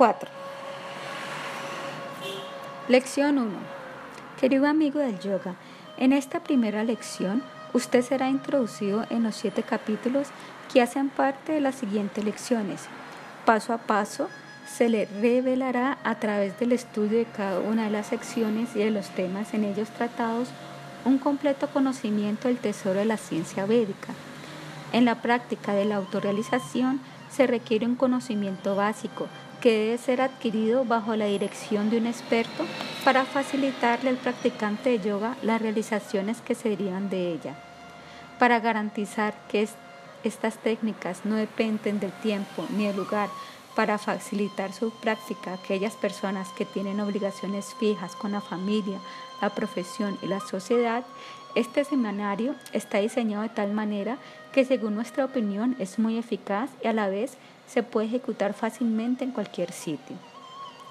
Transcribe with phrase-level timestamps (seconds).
[0.00, 0.30] 4.
[2.88, 3.50] Lección 1.
[4.40, 5.56] Querido amigo del yoga,
[5.98, 7.42] en esta primera lección
[7.74, 10.28] usted será introducido en los siete capítulos
[10.72, 12.86] que hacen parte de las siguientes lecciones.
[13.44, 14.30] Paso a paso
[14.66, 18.90] se le revelará a través del estudio de cada una de las secciones y de
[18.90, 20.48] los temas en ellos tratados
[21.04, 24.14] un completo conocimiento del tesoro de la ciencia védica.
[24.94, 29.28] En la práctica de la autorrealización se requiere un conocimiento básico
[29.60, 32.64] que debe ser adquirido bajo la dirección de un experto
[33.04, 37.54] para facilitarle al practicante de yoga las realizaciones que se derivan de ella.
[38.38, 39.68] Para garantizar que
[40.24, 43.28] estas técnicas no dependen del tiempo ni del lugar
[43.76, 48.98] para facilitar su práctica, aquellas personas que tienen obligaciones fijas con la familia,
[49.40, 51.04] la profesión y la sociedad,
[51.54, 54.18] este seminario está diseñado de tal manera
[54.52, 57.36] que según nuestra opinión es muy eficaz y a la vez
[57.72, 60.16] se puede ejecutar fácilmente en cualquier sitio.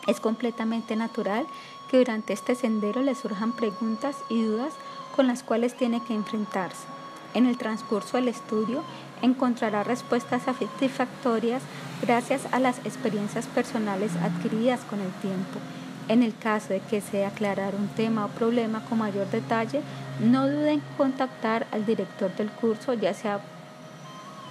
[0.07, 1.45] Es completamente natural
[1.89, 4.73] que durante este sendero le surjan preguntas y dudas
[5.15, 6.85] con las cuales tiene que enfrentarse.
[7.33, 8.81] En el transcurso del estudio
[9.21, 11.61] encontrará respuestas satisfactorias
[12.01, 15.59] gracias a las experiencias personales adquiridas con el tiempo.
[16.07, 19.81] En el caso de que sea aclarar un tema o problema con mayor detalle,
[20.19, 23.41] no duden en contactar al director del curso, ya sea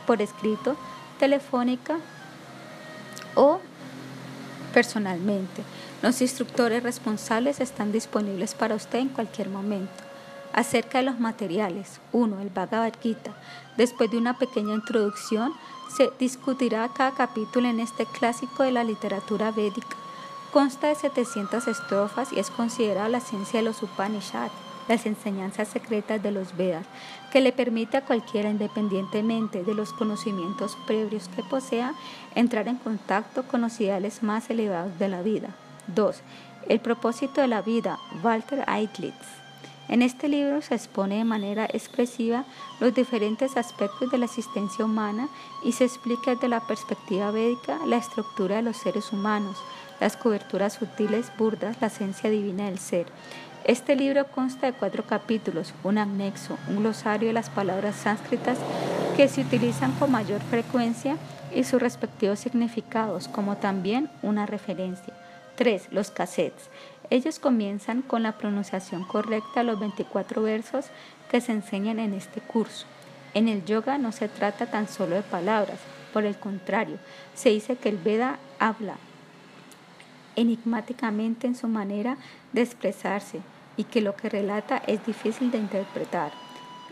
[0.07, 0.77] por escrito,
[1.19, 1.99] telefónica
[3.39, 3.61] o
[4.75, 5.63] personalmente.
[6.03, 10.03] Los instructores responsables están disponibles para usted en cualquier momento.
[10.53, 12.01] Acerca de los materiales.
[12.13, 12.41] 1.
[12.41, 13.33] El Bhagavad Gita.
[13.77, 15.53] Después de una pequeña introducción,
[15.97, 19.97] se discutirá cada capítulo en este clásico de la literatura védica.
[20.53, 24.53] Consta de 700 estrofas y es considerada la ciencia de los Upanishads
[24.89, 26.87] las enseñanzas secretas de los Vedas,
[27.33, 31.95] que le permite a cualquiera, independientemente de los conocimientos previos que posea,
[32.35, 35.51] entrar en contacto con los ideales más elevados de la vida.
[35.89, 36.17] 2.
[36.69, 39.39] El propósito de la vida, Walter Eitlitz.
[39.89, 42.45] En este libro se expone de manera expresiva
[42.79, 45.31] los diferentes aspectos de la existencia humana
[45.65, 49.57] y se explica desde la perspectiva védica la estructura de los seres humanos,
[49.99, 53.07] las coberturas sutiles, burdas, la esencia divina del ser.
[53.65, 58.59] Este libro consta de cuatro capítulos, un anexo, un glosario de las palabras sánscritas
[59.17, 61.17] que se utilizan con mayor frecuencia
[61.55, 65.13] y sus respectivos significados, como también una referencia.
[65.57, 65.89] 3.
[65.91, 66.71] Los cassettes.
[67.11, 70.87] Ellos comienzan con la pronunciación correcta de los 24 versos
[71.31, 72.87] que se enseñan en este curso.
[73.35, 75.79] En el yoga no se trata tan solo de palabras,
[76.13, 76.97] por el contrario,
[77.35, 78.97] se dice que el Veda habla
[80.39, 82.17] enigmáticamente en su manera
[82.53, 83.41] de expresarse,
[83.77, 86.33] y que lo que relata es difícil de interpretar.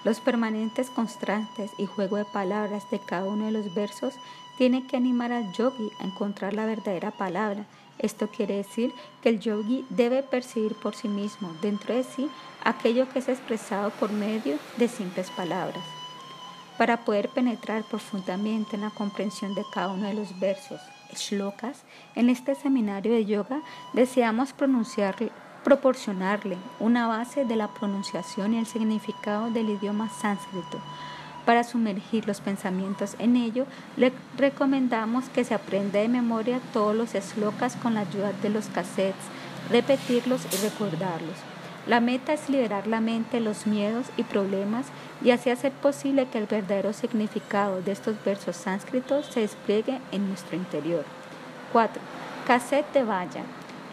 [0.04, 4.14] Los permanentes contrastes y juego de palabras de cada uno de los versos
[4.56, 7.66] tiene que animar al yogi a encontrar la verdadera palabra.
[7.98, 8.92] Esto quiere decir
[9.22, 12.28] que el yogi debe percibir por sí mismo, dentro de sí,
[12.62, 15.82] aquello que es expresado por medio de simples palabras.
[16.78, 20.80] Para poder penetrar profundamente en la comprensión de cada uno de los versos,
[21.14, 21.82] shlokas,
[22.14, 23.60] en este seminario de yoga
[23.92, 24.54] deseamos
[25.64, 30.80] proporcionarle una base de la pronunciación y el significado del idioma sánscrito.
[31.44, 33.66] Para sumergir los pensamientos en ello,
[33.96, 38.66] le recomendamos que se aprenda de memoria todos los slokas con la ayuda de los
[38.66, 39.24] cassettes,
[39.70, 41.36] repetirlos y recordarlos.
[41.86, 44.86] La meta es liberar la mente de los miedos y problemas
[45.22, 50.28] y así hacer posible que el verdadero significado de estos versos sánscritos se despliegue en
[50.28, 51.04] nuestro interior.
[51.72, 52.00] 4.
[52.46, 53.42] Cassette de Vaya.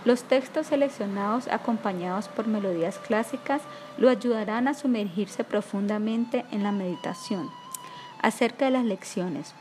[0.05, 3.61] Los textos seleccionados acompañados por melodías clásicas
[3.97, 7.49] lo ayudarán a sumergirse profundamente en la meditación.
[8.21, 9.53] Acerca de las lecciones.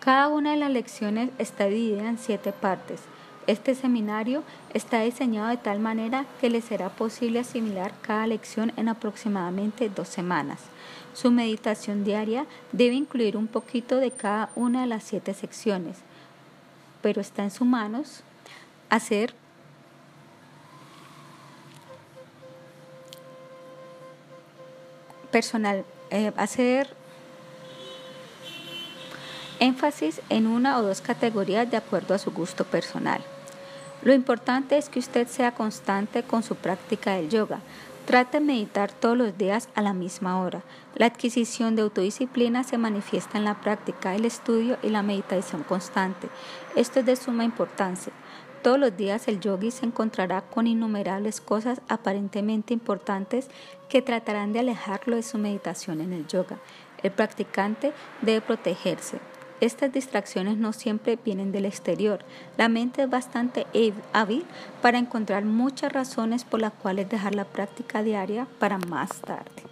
[0.00, 3.00] Cada una de las lecciones está dividida en siete partes.
[3.48, 8.88] Este seminario está diseñado de tal manera que le será posible asimilar cada lección en
[8.88, 10.60] aproximadamente dos semanas.
[11.12, 15.98] Su meditación diaria debe incluir un poquito de cada una de las siete secciones,
[17.02, 18.22] pero está en sus manos
[18.90, 19.34] hacer
[25.32, 26.94] personal, eh, hacer
[29.58, 33.24] énfasis en una o dos categorías de acuerdo a su gusto personal.
[34.02, 37.60] Lo importante es que usted sea constante con su práctica del yoga.
[38.04, 40.62] Trate de meditar todos los días a la misma hora.
[40.96, 46.28] La adquisición de autodisciplina se manifiesta en la práctica, del estudio y la meditación constante.
[46.74, 48.12] Esto es de suma importancia.
[48.62, 53.48] Todos los días el yogi se encontrará con innumerables cosas aparentemente importantes
[53.88, 56.58] que tratarán de alejarlo de su meditación en el yoga.
[57.04, 59.20] El practicante debe protegerse.
[59.62, 62.24] Estas distracciones no siempre vienen del exterior.
[62.58, 63.64] La mente es bastante
[64.12, 64.44] hábil
[64.82, 69.62] para encontrar muchas razones por las cuales dejar la práctica diaria para más tarde.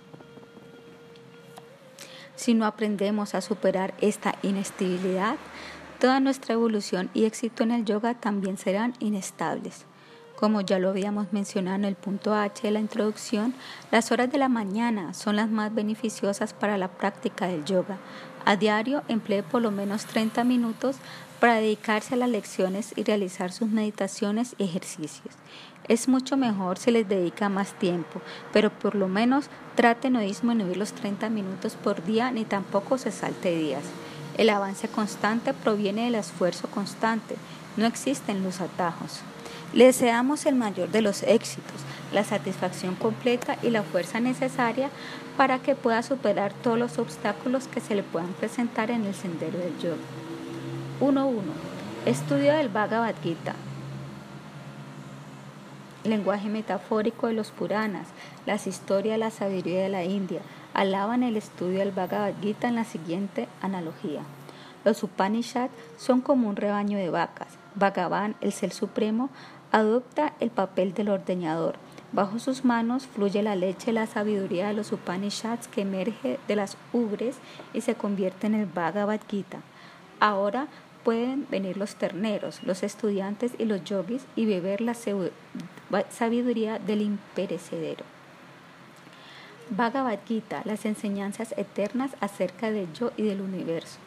[2.36, 5.36] Si no aprendemos a superar esta inestabilidad,
[5.98, 9.86] toda nuestra evolución y éxito en el yoga también serán inestables.
[10.36, 13.52] Como ya lo habíamos mencionado en el punto H de la introducción,
[13.90, 17.98] las horas de la mañana son las más beneficiosas para la práctica del yoga.
[18.44, 20.96] A diario emplee por lo menos 30 minutos
[21.40, 25.34] para dedicarse a las lecciones y realizar sus meditaciones y ejercicios.
[25.88, 28.20] Es mucho mejor si les dedica más tiempo,
[28.52, 33.10] pero por lo menos trate no disminuir los 30 minutos por día ni tampoco se
[33.10, 33.84] salte días.
[34.36, 37.36] El avance constante proviene del esfuerzo constante,
[37.76, 39.20] no existen los atajos.
[39.72, 41.80] Le deseamos el mayor de los éxitos,
[42.12, 44.90] la satisfacción completa y la fuerza necesaria
[45.36, 49.58] para que pueda superar todos los obstáculos que se le puedan presentar en el sendero
[49.58, 49.96] del yoga.
[51.00, 51.40] 1.1.
[52.04, 53.54] Estudio del Bhagavad Gita.
[56.02, 58.08] Lenguaje metafórico de los Puranas,
[58.46, 60.40] las historias de la sabiduría de la India,
[60.74, 64.22] alaban el estudio del Bhagavad Gita en la siguiente analogía.
[64.84, 67.48] Los Upanishads son como un rebaño de vacas.
[67.74, 69.30] Bhagavan, el Ser Supremo,
[69.72, 71.76] Adopta el papel del ordeñador.
[72.12, 76.76] Bajo sus manos fluye la leche la sabiduría de los Upanishads que emerge de las
[76.92, 77.36] ubres
[77.72, 79.60] y se convierte en el Bhagavad Gita.
[80.18, 80.66] Ahora
[81.04, 84.94] pueden venir los terneros, los estudiantes y los yogis y beber la
[86.10, 88.04] sabiduría del imperecedero.
[89.70, 93.98] Bhagavad Gita, las enseñanzas eternas acerca del yo y del universo.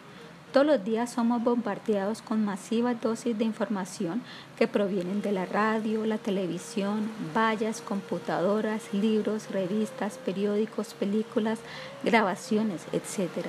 [0.54, 4.22] Todos los días somos bombardeados con masivas dosis de información
[4.56, 11.58] que provienen de la radio, la televisión, vallas, computadoras, libros, revistas, periódicos, películas,
[12.04, 13.48] grabaciones, etc.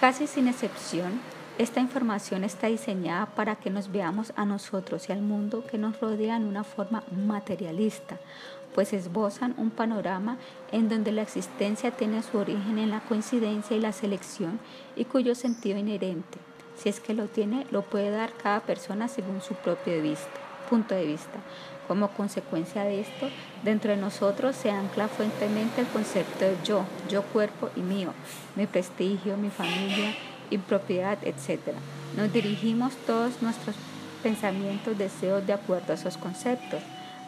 [0.00, 1.20] Casi sin excepción,
[1.58, 6.00] esta información está diseñada para que nos veamos a nosotros y al mundo que nos
[6.00, 8.16] rodea en una forma materialista,
[8.78, 10.36] pues esbozan un panorama
[10.70, 14.60] en donde la existencia tiene su origen en la coincidencia y la selección
[14.94, 16.38] y cuyo sentido inherente,
[16.76, 19.94] si es que lo tiene, lo puede dar cada persona según su propio
[20.70, 21.40] punto de vista.
[21.88, 23.28] Como consecuencia de esto,
[23.64, 28.12] dentro de nosotros se ancla fuertemente el concepto de yo, yo cuerpo y mío,
[28.54, 30.14] mi prestigio, mi familia,
[30.52, 31.74] mi propiedad, etc.
[32.16, 33.74] Nos dirigimos todos nuestros
[34.22, 36.80] pensamientos, deseos de acuerdo a esos conceptos.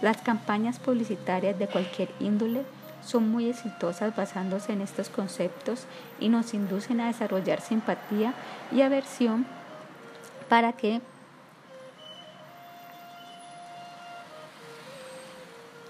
[0.03, 2.65] Las campañas publicitarias de cualquier índole
[3.05, 5.85] son muy exitosas basándose en estos conceptos
[6.19, 8.35] y nos inducen a desarrollar simpatía
[8.73, 9.47] y aversión
[10.49, 11.01] para que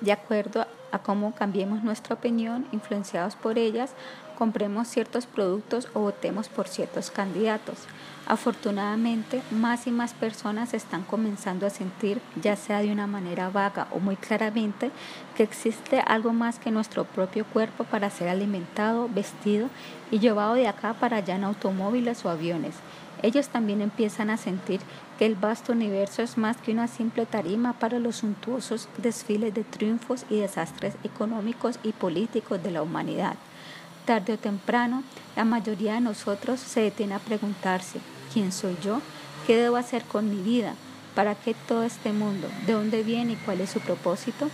[0.01, 3.93] de acuerdo a cómo cambiemos nuestra opinión, influenciados por ellas,
[4.39, 7.79] compremos ciertos productos o votemos por ciertos candidatos.
[8.31, 13.89] Afortunadamente, más y más personas están comenzando a sentir, ya sea de una manera vaga
[13.91, 14.93] o muy claramente,
[15.37, 19.69] que existe algo más que nuestro propio cuerpo para ser alimentado, vestido
[20.13, 22.77] y llevado de acá para allá en automóviles o aviones.
[23.21, 24.81] Ellos también empiezan a sentir
[25.19, 29.65] que el vasto universo es más que una simple tarima para los suntuosos desfiles de
[29.65, 33.35] triunfos y desastres económicos y políticos de la humanidad.
[34.05, 35.03] Tarde o temprano,
[35.35, 37.99] la mayoría de nosotros se detiene a preguntarse,
[38.33, 39.01] ¿quién soy yo?
[39.47, 40.75] ¿Qué debo hacer con mi vida?
[41.15, 42.49] ¿Para qué todo este mundo?
[42.67, 44.49] ¿De dónde viene y cuál es su propósito?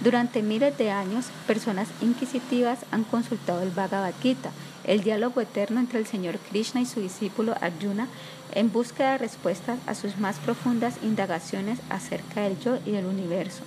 [0.00, 4.50] Durante miles de años, personas inquisitivas han consultado el Bhagavad Gita,
[4.84, 8.08] el diálogo eterno entre el Señor Krishna y su discípulo Arjuna,
[8.52, 13.62] en búsqueda de respuestas a sus más profundas indagaciones acerca del yo y del universo.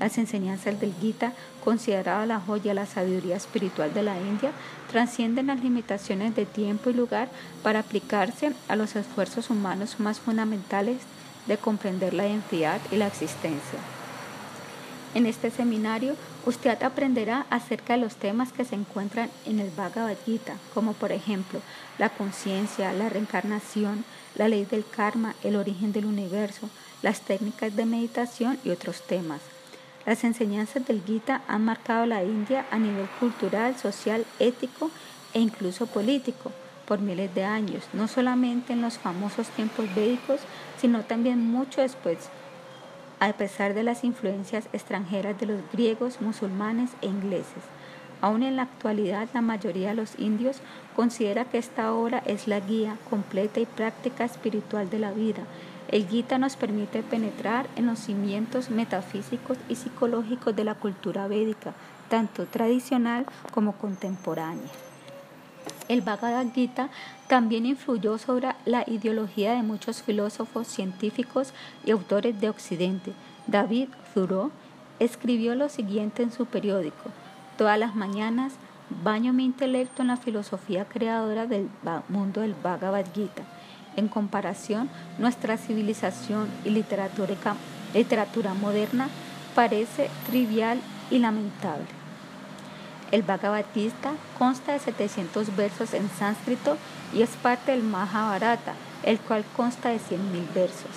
[0.00, 1.32] Las enseñanzas del Gita,
[1.64, 4.52] considerada la joya la sabiduría espiritual de la India,
[4.90, 7.28] trascienden las limitaciones de tiempo y lugar
[7.62, 10.98] para aplicarse a los esfuerzos humanos más fundamentales
[11.46, 13.78] de comprender la identidad y la existencia.
[15.14, 16.14] En este seminario,
[16.44, 21.12] usted aprenderá acerca de los temas que se encuentran en el Bhagavad Gita, como por
[21.12, 21.60] ejemplo
[21.98, 24.04] la conciencia, la reencarnación,
[24.36, 26.68] la ley del karma, el origen del universo,
[27.02, 29.40] las técnicas de meditación y otros temas.
[30.08, 34.90] Las enseñanzas del Gita han marcado la India a nivel cultural, social, ético
[35.34, 36.50] e incluso político
[36.86, 40.40] por miles de años, no solamente en los famosos tiempos védicos,
[40.80, 42.30] sino también mucho después,
[43.20, 47.62] a pesar de las influencias extranjeras de los griegos, musulmanes e ingleses.
[48.22, 50.62] Aún en la actualidad, la mayoría de los indios
[50.96, 55.42] considera que esta obra es la guía completa y práctica espiritual de la vida
[55.88, 61.72] el Gita nos permite penetrar en los cimientos metafísicos y psicológicos de la cultura védica,
[62.10, 64.68] tanto tradicional como contemporánea.
[65.88, 66.90] El Bhagavad Gita
[67.28, 71.54] también influyó sobre la ideología de muchos filósofos, científicos
[71.84, 73.14] y autores de Occidente.
[73.46, 74.50] David Thoreau
[74.98, 77.10] escribió lo siguiente en su periódico.
[77.56, 78.52] Todas las mañanas
[79.02, 81.68] baño mi intelecto en la filosofía creadora del
[82.08, 83.44] mundo del Bhagavad Gita.
[83.98, 84.88] En comparación,
[85.18, 89.08] nuestra civilización y literatura, moderna
[89.56, 90.78] parece trivial
[91.10, 91.88] y lamentable.
[93.10, 96.76] El Bhagavad Gita consta de 700 versos en sánscrito
[97.12, 100.94] y es parte del Mahabharata, el cual consta de 100.000 versos.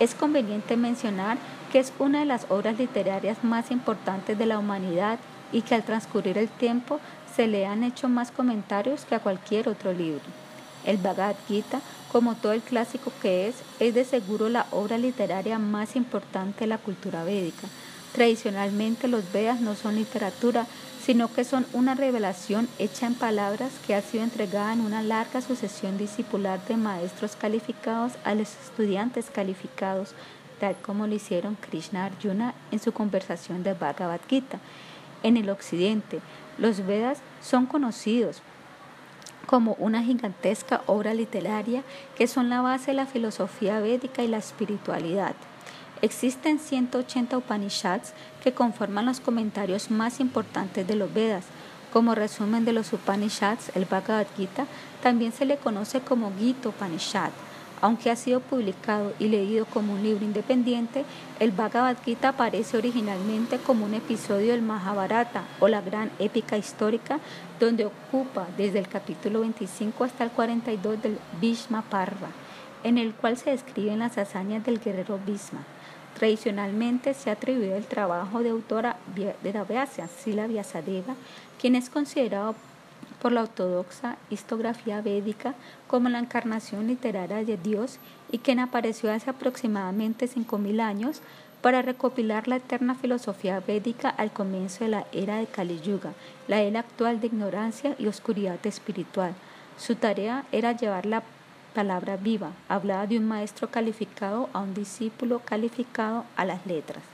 [0.00, 1.38] Es conveniente mencionar
[1.70, 5.20] que es una de las obras literarias más importantes de la humanidad
[5.52, 6.98] y que al transcurrir el tiempo
[7.36, 10.24] se le han hecho más comentarios que a cualquier otro libro.
[10.84, 11.80] El Bhagavad Gita,
[12.12, 16.66] como todo el clásico que es, es de seguro la obra literaria más importante de
[16.66, 17.66] la cultura védica.
[18.12, 20.66] Tradicionalmente los Vedas no son literatura,
[21.02, 25.40] sino que son una revelación hecha en palabras que ha sido entregada en una larga
[25.40, 30.10] sucesión discipular de maestros calificados a los estudiantes calificados,
[30.60, 34.60] tal como lo hicieron Krishna Arjuna en su conversación de Bhagavad Gita.
[35.22, 36.20] En el occidente,
[36.58, 38.42] los Vedas son conocidos
[39.46, 41.82] como una gigantesca obra literaria
[42.16, 45.34] que son la base de la filosofía védica y la espiritualidad.
[46.02, 51.44] Existen 180 Upanishads que conforman los comentarios más importantes de los Vedas.
[51.92, 54.66] Como resumen de los Upanishads, el Bhagavad Gita
[55.02, 57.30] también se le conoce como Gita Upanishad.
[57.80, 61.04] Aunque ha sido publicado y leído como un libro independiente,
[61.42, 67.18] el Bhagavad Gita aparece originalmente como un episodio del Mahabharata o la gran épica histórica
[67.58, 72.28] donde ocupa desde el capítulo 25 hasta el 42 del Bhishma Parva,
[72.84, 75.64] en el cual se describen las hazañas del guerrero Bhishma.
[76.16, 81.16] Tradicionalmente se ha atribuido el trabajo de autora de la Sila Vyasadeva,
[81.60, 82.54] quien es considerado
[83.20, 85.54] por la ortodoxa historiografía védica
[85.88, 87.98] como la encarnación literaria de Dios
[88.32, 91.20] y quien apareció hace aproximadamente 5.000 años
[91.60, 96.12] para recopilar la eterna filosofía védica al comienzo de la era de Kali Yuga,
[96.48, 99.34] la era actual de ignorancia y oscuridad espiritual.
[99.78, 101.22] Su tarea era llevar la
[101.74, 107.04] palabra viva, hablada de un maestro calificado a un discípulo calificado a las letras.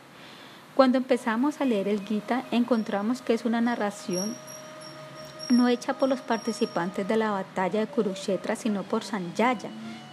[0.74, 4.34] Cuando empezamos a leer el Gita, encontramos que es una narración
[5.50, 9.70] no hecha por los participantes de la batalla de Kurukshetra, sino por Sanjaya,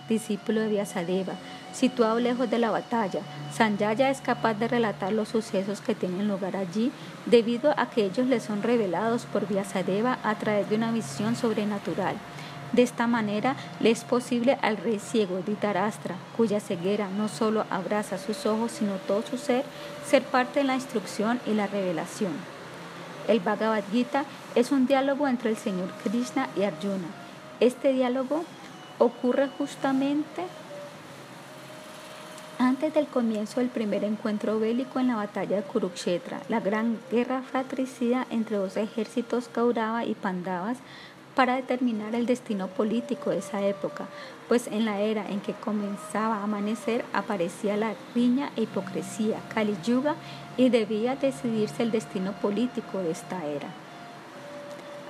[0.07, 1.33] discípulo de Vyasadeva,
[1.73, 3.21] situado lejos de la batalla.
[3.53, 6.91] Sanjaya es capaz de relatar los sucesos que tienen lugar allí
[7.25, 12.15] debido a que ellos le son revelados por Vyasadeva a través de una visión sobrenatural.
[12.71, 18.17] De esta manera le es posible al rey ciego Dhritarashtra, cuya ceguera no solo abraza
[18.17, 19.63] sus ojos sino todo su ser,
[20.05, 22.33] ser parte de la instrucción y la revelación.
[23.27, 27.07] El Bhagavad Gita es un diálogo entre el Señor Krishna y Arjuna.
[27.59, 28.43] Este diálogo
[28.99, 30.43] ocurre justamente
[32.57, 37.41] antes del comienzo del primer encuentro bélico en la batalla de Kurukshetra, la gran guerra
[37.41, 40.77] fratricida entre dos ejércitos Kaurava y Pandavas
[41.35, 44.05] para determinar el destino político de esa época,
[44.47, 49.75] pues en la era en que comenzaba a amanecer aparecía la riña e hipocresía, Kali
[49.83, 50.15] Yuga,
[50.55, 53.67] y debía decidirse el destino político de esta era.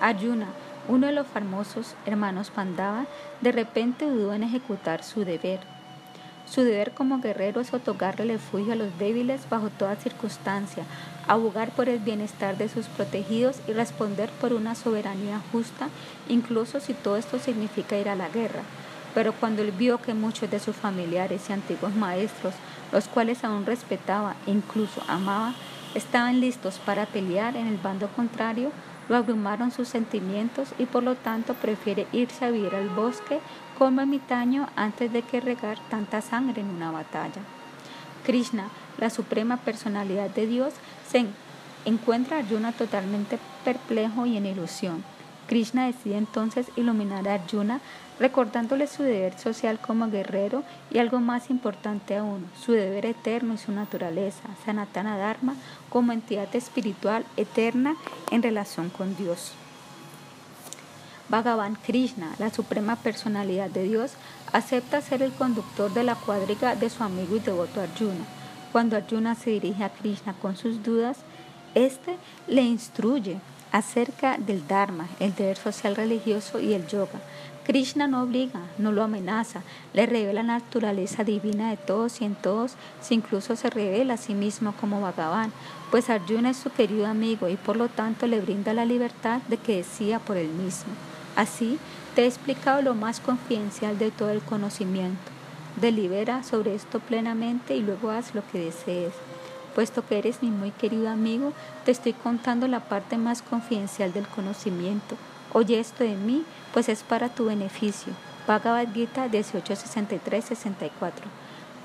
[0.02, 0.48] Arjuna,
[0.88, 3.06] uno de los famosos hermanos Pandava,
[3.42, 5.60] de repente dudó en ejecutar su deber
[6.48, 10.84] su deber como guerrero es otorgarle refugio a los débiles bajo toda circunstancia,
[11.28, 15.90] abogar por el bienestar de sus protegidos y responder por una soberanía justa,
[16.30, 18.62] incluso si todo esto significa ir a la guerra.
[19.16, 22.54] Pero cuando él vio que muchos de sus familiares y antiguos maestros,
[22.92, 25.56] los cuales aún respetaba e incluso amaba,
[25.96, 28.72] estaban listos para pelear en el bando contrario,
[29.10, 33.40] lo abrumaron sus sentimientos y por lo tanto prefiere irse a vivir al bosque
[33.78, 37.42] como ermitaño antes de que regar tanta sangre en una batalla.
[38.26, 40.74] Krishna, la suprema personalidad de Dios,
[41.08, 41.26] se
[41.86, 45.04] encuentra a Arjuna totalmente perplejo y en ilusión.
[45.48, 47.80] Krishna decide entonces iluminar a Arjuna,
[48.20, 53.58] recordándole su deber social como guerrero y algo más importante aún, su deber eterno y
[53.58, 55.56] su naturaleza, Sanatana Dharma,
[55.90, 57.96] como entidad espiritual eterna
[58.32, 59.52] en relación con Dios.
[61.28, 64.14] Bhagavan Krishna, la suprema personalidad de Dios,
[64.54, 68.26] acepta ser el conductor de la cuadriga de su amigo y devoto Arjuna.
[68.72, 71.18] Cuando Arjuna se dirige a Krishna con sus dudas,
[71.74, 73.40] éste le instruye
[73.76, 77.20] acerca del Dharma, el deber social religioso y el yoga.
[77.66, 79.64] Krishna no obliga, no lo amenaza,
[79.94, 84.18] le revela la naturaleza divina de todos y en todos, si incluso se revela a
[84.18, 85.52] sí mismo como Bhagavan,
[85.92, 89.58] pues Arjuna es su querido amigo y por lo tanto le brinda la libertad de
[89.58, 90.94] que decida por él mismo.
[91.36, 91.78] Así,
[92.16, 95.34] Te he explicado lo más confidencial de todo el conocimiento.
[95.82, 99.12] Delibera sobre esto plenamente y luego haz lo que desees.
[99.76, 101.52] Puesto que eres mi muy querido amigo,
[101.84, 105.18] te estoy contando la parte más confidencial del conocimiento.
[105.52, 108.14] Oye esto de mí, pues es para tu beneficio.
[108.48, 111.12] Bhagavad Gita 1863-64.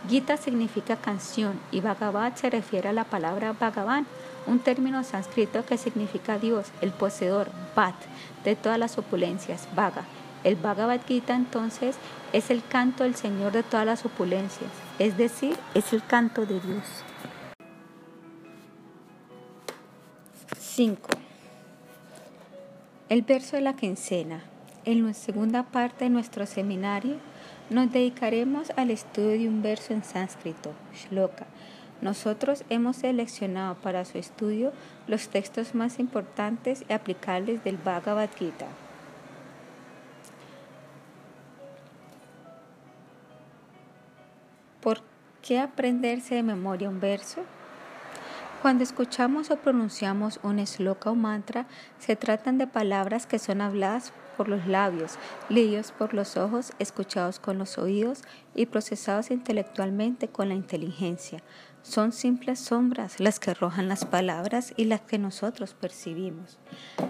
[0.09, 4.07] Gita significa canción y Bhagavad se refiere a la palabra Bhagavan,
[4.47, 7.97] un término sánscrito que significa Dios, el poseedor, Bhat,
[8.45, 10.05] de todas las opulencias, Bhaga.
[10.45, 11.97] El Bhagavad Gita entonces
[12.33, 16.61] es el canto del Señor de todas las opulencias, es decir, es el canto de
[16.61, 16.85] Dios.
[20.81, 21.11] 5.
[23.11, 24.45] El verso de la quincena.
[24.87, 27.17] En la segunda parte de nuestro seminario
[27.69, 31.45] nos dedicaremos al estudio de un verso en sánscrito, shloka.
[32.01, 34.73] Nosotros hemos seleccionado para su estudio
[35.07, 38.69] los textos más importantes y aplicables del Bhagavad Gita.
[44.81, 45.03] ¿Por
[45.43, 47.45] qué aprenderse de memoria un verso?
[48.63, 51.67] Cuando escuchamos o pronunciamos un sloka o mantra,
[51.99, 57.41] se tratan de palabras que son habladas por los labios, leídos por los ojos, escuchados
[57.41, 58.23] con los oídos
[58.55, 61.43] y procesados intelectualmente con la inteligencia.
[61.83, 66.59] Son simples sombras las que arrojan las palabras y las que nosotros percibimos.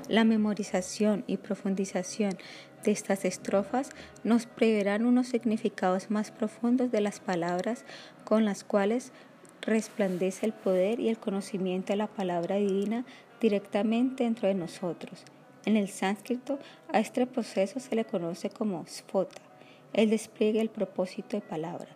[0.09, 2.39] La memorización y profundización
[2.85, 3.91] de estas estrofas
[4.23, 7.85] nos preverán unos significados más profundos de las palabras
[8.25, 9.13] con las cuales
[9.63, 13.05] resplandece el poder y el conocimiento de la palabra divina
[13.41, 15.25] directamente dentro de nosotros.
[15.65, 16.59] En el sánscrito
[16.93, 19.43] a este proceso se le conoce como sfota,
[19.93, 21.89] el despliegue del propósito de palabra.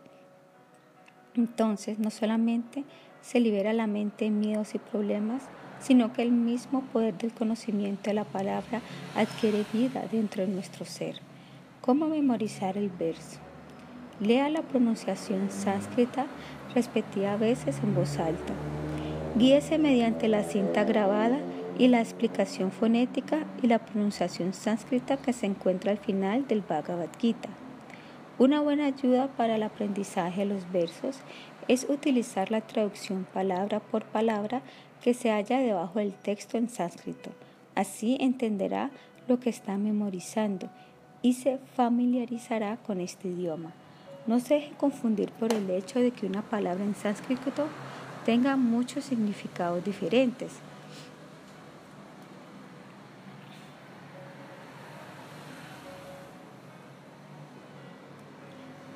[1.35, 2.85] Entonces, no solamente
[3.23, 5.45] se libera la mente de miedos y problemas,
[5.81, 8.83] sino que el mismo poder del conocimiento de la palabra
[9.17, 11.21] adquiere vida dentro de nuestro ser.
[11.81, 13.39] ¿Cómo memorizar el verso?
[14.21, 16.27] Lea la pronunciación sánscrita
[16.75, 18.55] respetida veces en voz alta.
[19.37, 21.39] Guíese mediante la cinta grabada
[21.79, 27.09] y la explicación fonética y la pronunciación sánscrita que se encuentra al final del Bhagavad
[27.19, 27.49] Gita.
[28.39, 31.19] Una buena ayuda para el aprendizaje de los versos
[31.69, 34.63] es utilizar la traducción palabra por palabra
[35.03, 37.31] que se halla debajo del texto en sánscrito.
[37.75, 38.91] Así entenderá
[39.29, 40.69] lo que está memorizando
[41.23, 43.73] y se familiarizará con este idioma.
[44.27, 47.69] No se deje confundir por el hecho de que una palabra en sánscrito
[48.25, 50.53] tenga muchos significados diferentes.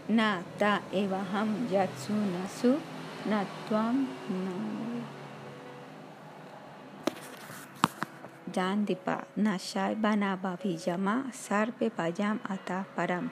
[0.09, 2.79] Na ta evaham yatsu nasu
[3.29, 4.07] na tuam
[8.51, 13.31] Yandipa Nashai Banaba Vijama Sarve Payam Ata Param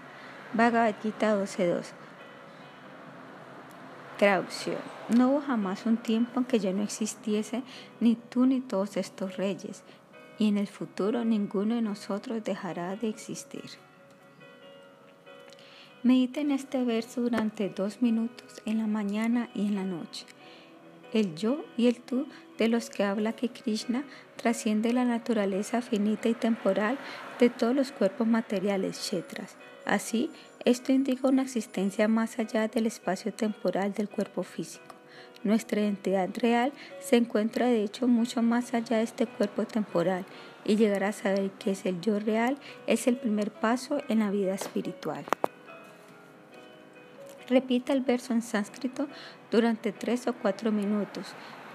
[0.53, 1.87] Bhagavad Gita 12.2
[4.17, 4.79] Traducción.
[5.09, 7.63] No hubo jamás un tiempo en que yo no existiese,
[8.01, 9.83] ni tú ni todos estos reyes,
[10.39, 13.65] y en el futuro ninguno de nosotros dejará de existir.
[16.03, 20.27] Medita en este verso durante dos minutos en la mañana y en la noche.
[21.13, 24.05] El yo y el tú de los que habla que Krishna
[24.37, 26.99] trasciende la naturaleza finita y temporal
[27.41, 30.31] de todos los cuerpos materiales, Shetras Así,
[30.65, 34.85] esto indica una existencia más allá del espacio temporal del cuerpo físico.
[35.45, 40.25] Nuestra identidad real se encuentra de hecho mucho más allá de este cuerpo temporal
[40.65, 44.33] y llegar a saber qué es el yo real es el primer paso en la
[44.33, 45.25] vida espiritual.
[47.49, 49.07] Repita el verso en sánscrito
[49.53, 51.27] durante tres o cuatro minutos,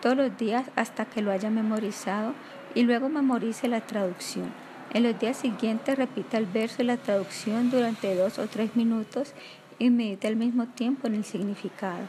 [0.02, 2.34] todos los días hasta que lo haya memorizado
[2.76, 4.52] y luego memorice la traducción.
[4.94, 9.32] En los días siguientes repita el verso y la traducción durante dos o tres minutos
[9.80, 12.08] y medite al mismo tiempo en el significado.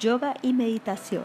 [0.00, 1.24] Yoga y meditación.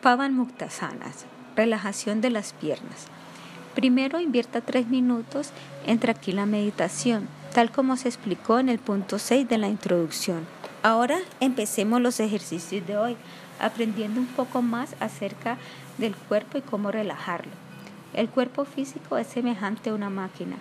[0.00, 3.08] Pavan Muktasanas, relajación de las piernas.
[3.74, 5.50] Primero invierta tres minutos
[5.86, 10.46] en tranquila meditación, tal como se explicó en el punto 6 de la introducción.
[10.82, 13.16] Ahora empecemos los ejercicios de hoy
[13.60, 15.58] aprendiendo un poco más acerca
[15.98, 17.52] del cuerpo y cómo relajarlo.
[18.14, 20.56] El cuerpo físico es semejante a una máquina,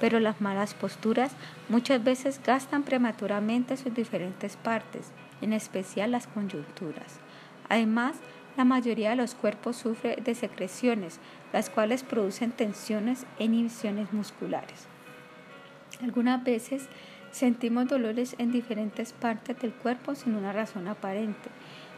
[0.00, 1.32] pero las malas posturas
[1.68, 7.20] muchas veces gastan prematuramente sus diferentes partes, en especial las coyunturas.
[7.68, 8.16] Además,
[8.56, 11.18] la mayoría de los cuerpos sufre de secreciones,
[11.52, 14.86] las cuales producen tensiones e inhibiciones musculares.
[16.02, 16.88] Algunas veces
[17.32, 21.50] sentimos dolores en diferentes partes del cuerpo sin una razón aparente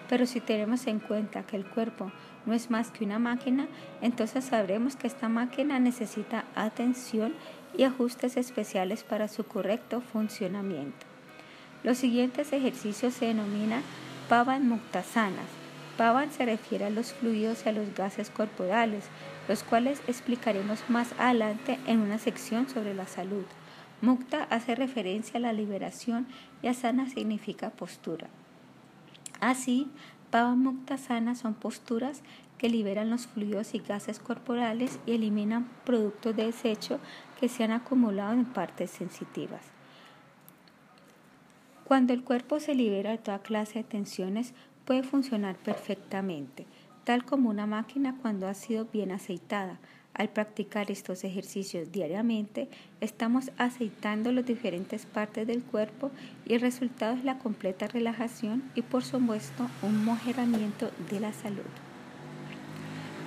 [0.08, 2.12] Pero si tenemos en cuenta que el cuerpo
[2.44, 3.66] no es más que una máquina,
[4.00, 7.34] entonces sabremos que esta máquina necesita atención
[7.76, 11.06] y ajustes especiales para su correcto funcionamiento.
[11.82, 13.82] Los siguientes ejercicios se denominan
[14.28, 15.46] Pavan Muktasanas.
[15.96, 19.04] Pavan se refiere a los fluidos y a los gases corporales,
[19.48, 23.44] los cuales explicaremos más adelante en una sección sobre la salud.
[24.02, 26.26] Mukta hace referencia a la liberación
[26.62, 28.28] y asana significa postura.
[29.40, 29.90] Así,
[30.30, 32.22] Pavan Muktasana son posturas
[32.58, 36.98] que liberan los fluidos y gases corporales y eliminan productos de desecho
[37.38, 39.62] que se han acumulado en partes sensitivas.
[41.84, 46.66] Cuando el cuerpo se libera de toda clase de tensiones, puede funcionar perfectamente,
[47.04, 49.78] tal como una máquina cuando ha sido bien aceitada.
[50.16, 52.70] Al practicar estos ejercicios diariamente,
[53.02, 56.10] estamos aceitando las diferentes partes del cuerpo
[56.46, 61.66] y el resultado es la completa relajación y por supuesto un mejoramiento de la salud.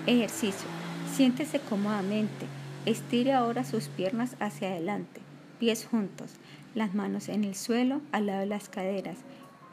[0.07, 0.67] Ejercicio.
[1.13, 2.47] Siéntese cómodamente.
[2.87, 5.21] Estire ahora sus piernas hacia adelante,
[5.59, 6.31] pies juntos,
[6.73, 9.17] las manos en el suelo al lado de las caderas.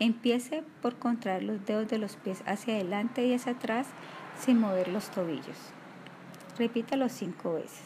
[0.00, 3.87] Empiece por contraer los dedos de los pies hacia adelante y hacia atrás
[4.38, 5.75] sin mover los tobillos.
[6.59, 7.83] Repítalo cinco veces.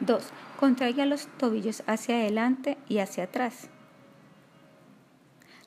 [0.00, 0.22] 2.
[0.58, 3.68] Contraiga los tobillos hacia adelante y hacia atrás.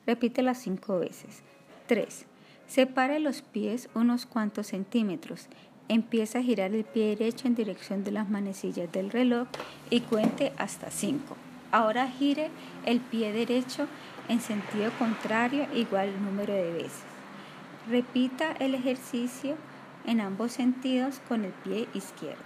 [0.06, 1.42] Repítelo cinco veces.
[1.86, 2.26] 3.
[2.66, 5.48] Separe los pies unos cuantos centímetros.
[5.88, 9.48] Empieza a girar el pie derecho en dirección de las manecillas del reloj
[9.90, 11.36] y cuente hasta 5.
[11.70, 12.50] Ahora gire
[12.86, 13.86] el pie derecho
[14.28, 17.02] en sentido contrario igual número de veces.
[17.88, 19.56] Repita el ejercicio
[20.06, 22.42] en ambos sentidos con el pie izquierdo.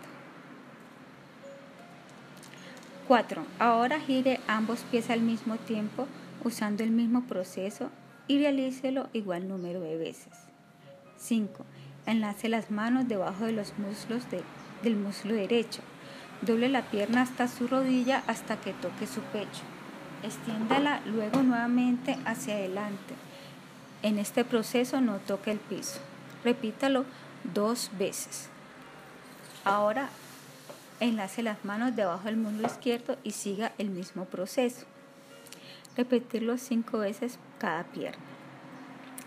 [3.08, 3.44] 4.
[3.58, 6.08] Ahora gire ambos pies al mismo tiempo
[6.42, 7.90] usando el mismo proceso
[8.26, 10.32] y realícelo igual número de veces.
[11.18, 11.64] 5.
[12.06, 14.24] Enlace las manos debajo de los muslos
[14.82, 15.82] del muslo derecho.
[16.42, 19.62] Doble la pierna hasta su rodilla hasta que toque su pecho.
[20.22, 23.14] Extiéndala luego nuevamente hacia adelante.
[24.02, 26.00] En este proceso no toque el piso.
[26.44, 27.04] Repítalo
[27.44, 28.48] dos veces.
[29.64, 30.08] Ahora
[31.00, 34.86] enlace las manos debajo del muslo izquierdo y siga el mismo proceso.
[35.96, 38.22] Repetirlo cinco veces cada pierna.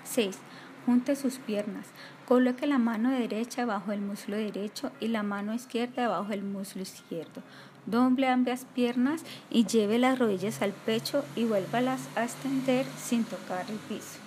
[0.04, 0.38] 6.
[0.86, 1.88] Junte sus piernas.
[2.28, 6.82] Coloque la mano derecha bajo el muslo derecho y la mano izquierda bajo el muslo
[6.82, 7.42] izquierdo.
[7.86, 13.66] Doble ambas piernas y lleve las rodillas al pecho y vuélvalas a extender sin tocar
[13.70, 14.20] el piso.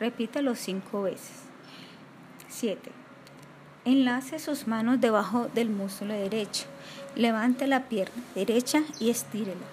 [0.00, 1.45] Repítalo cinco veces.
[2.56, 2.90] 7.
[3.84, 6.64] Enlace sus manos debajo del muslo derecho.
[7.14, 9.66] Levante la pierna derecha y estírela.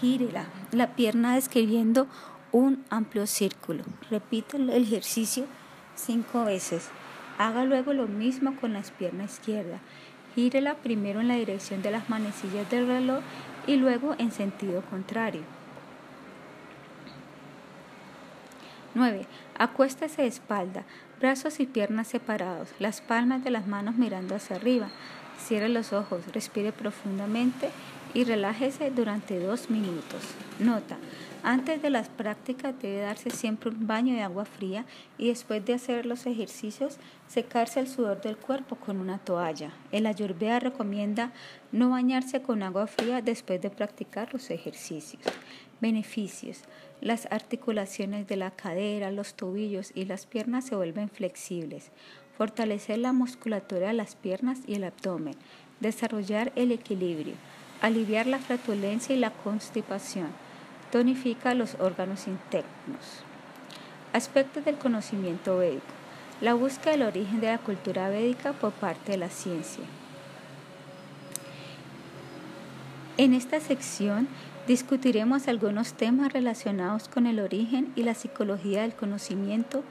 [0.00, 2.06] Gírela, la pierna describiendo
[2.52, 3.82] un amplio círculo.
[4.08, 5.46] Repita el ejercicio
[5.96, 6.90] cinco veces.
[7.38, 9.80] Haga luego lo mismo con la pierna izquierda.
[10.36, 13.20] Gírela primero en la dirección de las manecillas del reloj
[13.66, 15.42] y luego en sentido contrario.
[18.94, 19.26] 9.
[19.58, 20.84] Acuéstese de espalda,
[21.18, 24.88] brazos y piernas separados, las palmas de las manos mirando hacia arriba.
[25.38, 27.70] Cierre los ojos, respire profundamente
[28.14, 30.22] y relájese durante dos minutos.
[30.58, 30.96] Nota,
[31.42, 34.84] antes de las prácticas debe darse siempre un baño de agua fría
[35.18, 39.70] y después de hacer los ejercicios secarse el sudor del cuerpo con una toalla.
[39.92, 41.32] El ayurveda recomienda
[41.70, 45.22] no bañarse con agua fría después de practicar los ejercicios.
[45.80, 46.62] Beneficios.
[47.00, 51.90] Las articulaciones de la cadera, los tobillos y las piernas se vuelven flexibles.
[52.36, 55.34] Fortalecer la musculatura de las piernas y el abdomen.
[55.78, 57.34] Desarrollar el equilibrio.
[57.80, 60.28] Aliviar la flatulencia y la constipación
[60.90, 63.22] tonifica los órganos internos.
[64.12, 65.84] Aspectos del conocimiento védico.
[66.40, 69.84] La búsqueda del origen de la cultura védica por parte de la ciencia.
[73.16, 74.28] En esta sección
[74.68, 79.82] discutiremos algunos temas relacionados con el origen y la psicología del conocimiento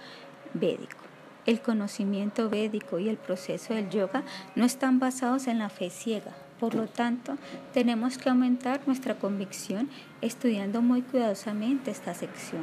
[0.53, 0.99] védico.
[1.47, 4.23] El conocimiento védico y el proceso del yoga
[4.55, 7.37] no están basados en la fe ciega, por lo tanto,
[7.73, 9.89] tenemos que aumentar nuestra convicción
[10.21, 12.61] estudiando muy cuidadosamente esta sección.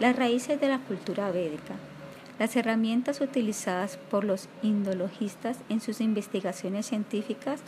[0.00, 1.74] Las raíces de la cultura védica.
[2.38, 7.60] Las herramientas utilizadas por los indologistas en sus investigaciones científicas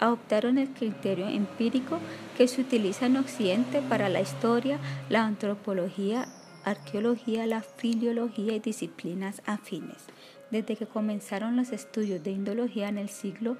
[0.00, 1.98] adoptaron el criterio empírico
[2.36, 4.78] que se utiliza en Occidente para la historia,
[5.10, 6.26] la antropología,
[6.64, 10.06] arqueología, la filiología y disciplinas afines.
[10.50, 13.58] Desde que comenzaron los estudios de indología en el siglo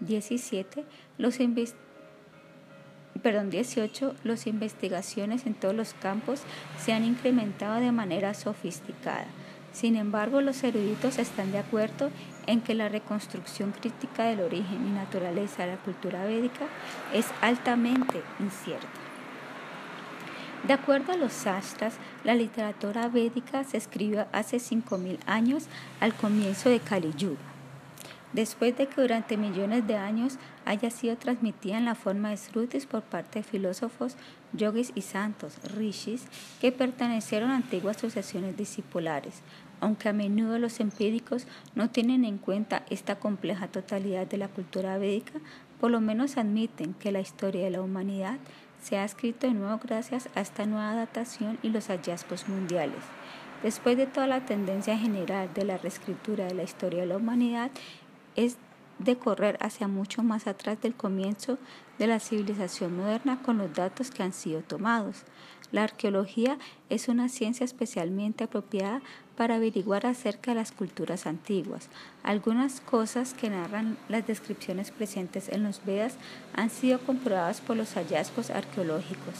[0.00, 0.84] 17,
[1.18, 1.38] los
[3.22, 6.42] perdón, 18, las investigaciones en todos los campos
[6.78, 9.26] se han incrementado de manera sofisticada.
[9.72, 12.10] Sin embargo, los eruditos están de acuerdo
[12.46, 16.66] en que la reconstrucción crítica del origen y naturaleza de la cultura védica
[17.14, 18.88] es altamente incierta.
[20.66, 25.66] De acuerdo a los sastras, la literatura védica se escribió hace 5.000 años
[26.00, 27.38] al comienzo de Kali Yuga.
[28.32, 32.86] Después de que durante millones de años haya sido transmitida en la forma de srutis
[32.86, 34.16] por parte de filósofos,
[34.52, 36.26] yogis y santos, rishis,
[36.60, 39.42] que pertenecieron a antiguas sucesiones discipulares,
[39.80, 44.98] aunque a menudo los empíricos no tienen en cuenta esta compleja totalidad de la cultura
[44.98, 45.40] védica,
[45.80, 48.38] por lo menos admiten que la historia de la humanidad
[48.82, 53.02] se ha escrito de nuevo gracias a esta nueva datación y los hallazgos mundiales.
[53.62, 57.70] Después de toda la tendencia general de la reescritura de la historia de la humanidad,
[58.36, 58.56] es
[58.98, 61.58] de correr hacia mucho más atrás del comienzo
[61.98, 65.24] de la civilización moderna con los datos que han sido tomados.
[65.72, 69.02] La arqueología es una ciencia especialmente apropiada
[69.36, 71.88] para averiguar acerca de las culturas antiguas.
[72.22, 76.16] Algunas cosas que narran las descripciones presentes en los Vedas
[76.54, 79.34] han sido comprobadas por los hallazgos arqueológicos.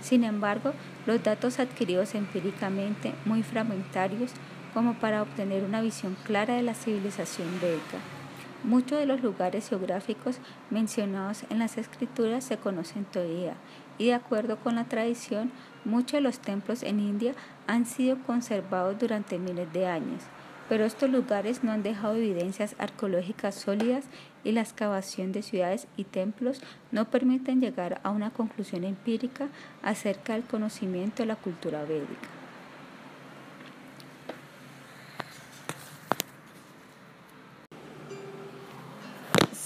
[0.00, 0.72] Sin embargo,
[1.06, 4.32] los datos adquiridos empíricamente, muy fragmentarios,
[4.72, 8.15] como para obtener una visión clara de la civilización védica.
[8.64, 10.38] Muchos de los lugares geográficos
[10.70, 13.54] mencionados en las escrituras se conocen todavía
[13.98, 15.52] y de acuerdo con la tradición,
[15.84, 17.34] muchos de los templos en India
[17.66, 20.22] han sido conservados durante miles de años,
[20.68, 24.04] pero estos lugares no han dejado evidencias arqueológicas sólidas
[24.42, 29.48] y la excavación de ciudades y templos no permiten llegar a una conclusión empírica
[29.82, 32.35] acerca del conocimiento de la cultura védica.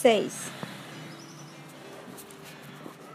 [0.02, 0.32] 6.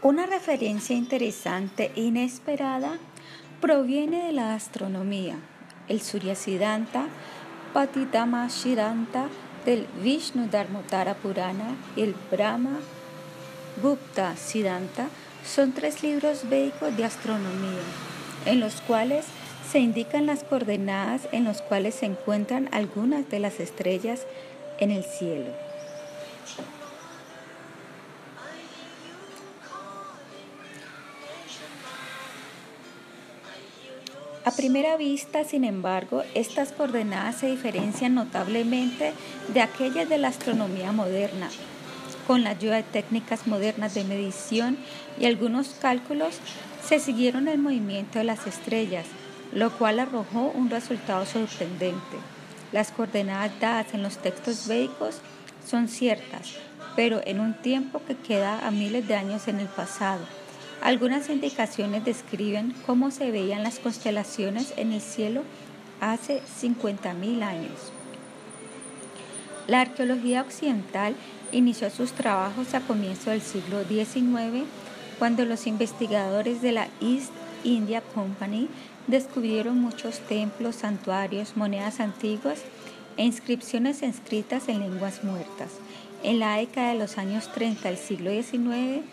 [0.02, 2.98] Una referencia interesante e inesperada
[3.60, 5.34] proviene de la astronomía.
[5.88, 7.06] El Surya Siddhanta,
[7.72, 9.26] Patitama Siddhanta
[9.64, 12.78] del Vishnu Dharmotara Purana y el Brahma
[13.82, 15.08] Gupta Siddhanta
[15.44, 17.82] son tres libros védicos de astronomía,
[18.44, 19.24] en los cuales
[19.68, 24.24] se indican las coordenadas en los cuales se encuentran algunas de las estrellas
[24.78, 25.50] en el cielo.
[34.46, 39.12] A primera vista, sin embargo, estas coordenadas se diferencian notablemente
[39.52, 41.50] de aquellas de la astronomía moderna.
[42.28, 44.78] Con la ayuda de técnicas modernas de medición
[45.18, 46.38] y algunos cálculos,
[46.80, 49.06] se siguieron el movimiento de las estrellas,
[49.52, 52.16] lo cual arrojó un resultado sorprendente.
[52.70, 55.22] Las coordenadas dadas en los textos védicos
[55.68, 56.52] son ciertas,
[56.94, 60.24] pero en un tiempo que queda a miles de años en el pasado.
[60.82, 65.42] Algunas indicaciones describen cómo se veían las constelaciones en el cielo
[66.00, 67.92] hace 50.000 años.
[69.66, 71.16] La arqueología occidental
[71.50, 74.64] inició sus trabajos a comienzos del siglo XIX
[75.18, 77.32] cuando los investigadores de la East
[77.64, 78.68] India Company
[79.06, 82.60] descubrieron muchos templos, santuarios, monedas antiguas
[83.16, 85.70] e inscripciones escritas en lenguas muertas.
[86.26, 89.04] En la década de los años 30 del siglo XIX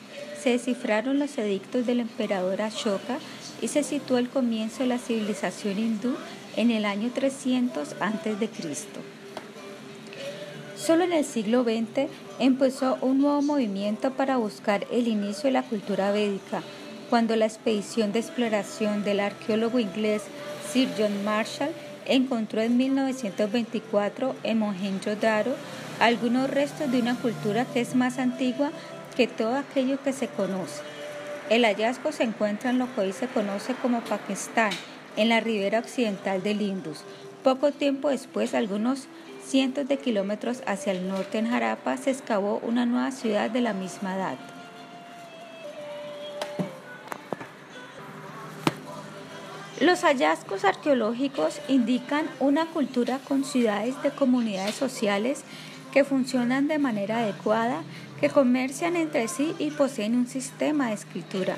[0.41, 3.19] se descifraron los edictos del emperador Ashoka
[3.61, 6.15] y se situó el comienzo de la civilización hindú
[6.57, 8.49] en el año 300 a.C.
[10.75, 15.61] Solo en el siglo XX empezó un nuevo movimiento para buscar el inicio de la
[15.61, 16.63] cultura védica,
[17.11, 20.23] cuando la expedición de exploración del arqueólogo inglés
[20.71, 21.73] Sir John Marshall
[22.07, 25.53] encontró en 1924 en Mohenjo-Daro
[26.03, 28.71] algunos restos de una cultura que es más antigua
[29.15, 30.81] que todo aquello que se conoce.
[31.49, 34.71] El hallazgo se encuentra en lo que hoy se conoce como Pakistán,
[35.15, 37.05] en la ribera occidental del Indus.
[37.41, 39.07] Poco tiempo después, algunos
[39.45, 43.71] cientos de kilómetros hacia el norte en Harappa, se excavó una nueva ciudad de la
[43.71, 44.37] misma edad.
[49.79, 55.43] Los hallazgos arqueológicos indican una cultura con ciudades de comunidades sociales
[55.93, 57.83] que funcionan de manera adecuada,
[58.19, 61.55] que comercian entre sí y poseen un sistema de escritura.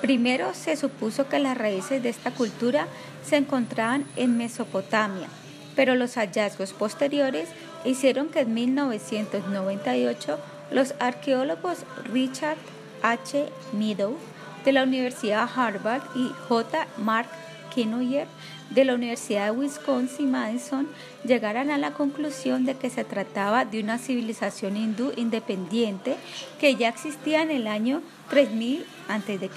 [0.00, 2.88] Primero se supuso que las raíces de esta cultura
[3.24, 5.28] se encontraban en Mesopotamia,
[5.76, 7.48] pero los hallazgos posteriores
[7.84, 10.38] hicieron que en 1998
[10.72, 12.58] los arqueólogos Richard
[13.02, 13.46] H.
[13.72, 14.16] Meadow
[14.64, 16.86] de la Universidad Harvard y J.
[16.96, 17.28] Mark
[17.72, 18.26] Kenoyer
[18.70, 20.88] de la Universidad de Wisconsin-Madison
[21.24, 26.16] llegaran a la conclusión de que se trataba de una civilización hindú independiente
[26.60, 29.50] que ya existía en el año 3000 a.C.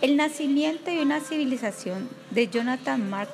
[0.00, 3.30] El nacimiento de una civilización de Jonathan Mark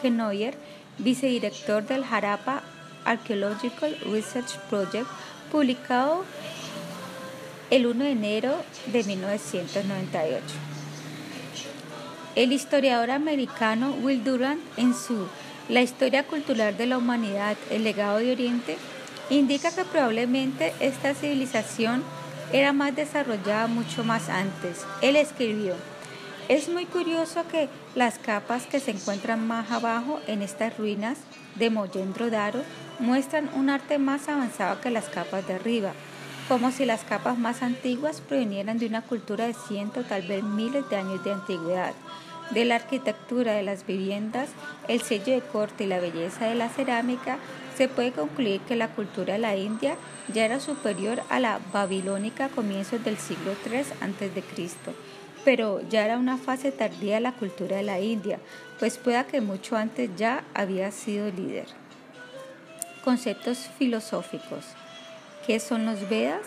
[0.00, 0.54] Kenoyer,
[0.98, 2.62] vicedirector del Harappa
[3.04, 5.06] Archaeological Research Project,
[5.50, 6.24] publicado
[7.70, 8.54] el 1 de enero
[8.92, 10.67] de 1998.
[12.38, 15.26] El historiador americano Will Durant, en su
[15.68, 18.78] La historia cultural de la humanidad, el legado de Oriente,
[19.28, 22.04] indica que probablemente esta civilización
[22.52, 24.86] era más desarrollada mucho más antes.
[25.02, 25.74] Él escribió,
[26.48, 31.18] es muy curioso que las capas que se encuentran más abajo en estas ruinas
[31.56, 32.62] de Mollendro Daro
[33.00, 35.90] muestran un arte más avanzado que las capas de arriba,
[36.46, 40.88] como si las capas más antiguas provinieran de una cultura de cientos, tal vez miles
[40.88, 41.94] de años de antigüedad.
[42.50, 44.48] De la arquitectura de las viviendas,
[44.88, 47.38] el sello de corte y la belleza de la cerámica,
[47.76, 49.96] se puede concluir que la cultura de la India
[50.32, 54.42] ya era superior a la babilónica a comienzos del siglo III a.C.,
[55.44, 58.40] pero ya era una fase tardía de la cultura de la India,
[58.78, 61.66] pues pueda que mucho antes ya había sido líder.
[63.04, 64.64] Conceptos filosóficos.
[65.46, 66.46] ¿Qué son los Vedas?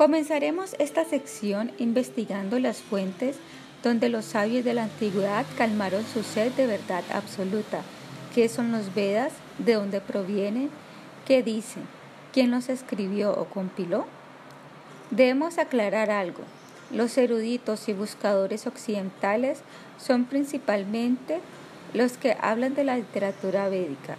[0.00, 3.36] Comenzaremos esta sección investigando las fuentes
[3.82, 7.82] donde los sabios de la antigüedad calmaron su sed de verdad absoluta.
[8.34, 9.34] ¿Qué son los Vedas?
[9.58, 10.70] ¿De dónde provienen?
[11.26, 11.82] ¿Qué dicen?
[12.32, 14.06] ¿Quién los escribió o compiló?
[15.10, 16.44] Debemos aclarar algo.
[16.90, 19.60] Los eruditos y buscadores occidentales
[19.98, 21.40] son principalmente
[21.92, 24.16] los que hablan de la literatura védica,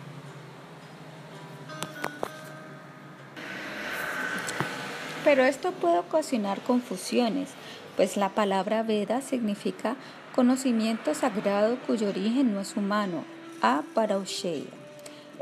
[5.24, 7.50] Pero esto puede ocasionar confusiones,
[7.96, 9.96] pues la palabra Veda significa
[10.34, 13.24] conocimiento sagrado cuyo origen no es humano,
[13.62, 14.66] a Parausheya.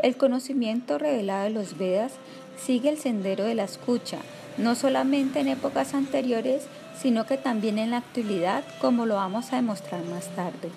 [0.03, 2.13] El conocimiento revelado de los Vedas
[2.57, 4.17] sigue el sendero de la escucha,
[4.57, 6.63] no solamente en épocas anteriores,
[7.01, 10.71] sino que también en la actualidad, como lo vamos a demostrar más tarde.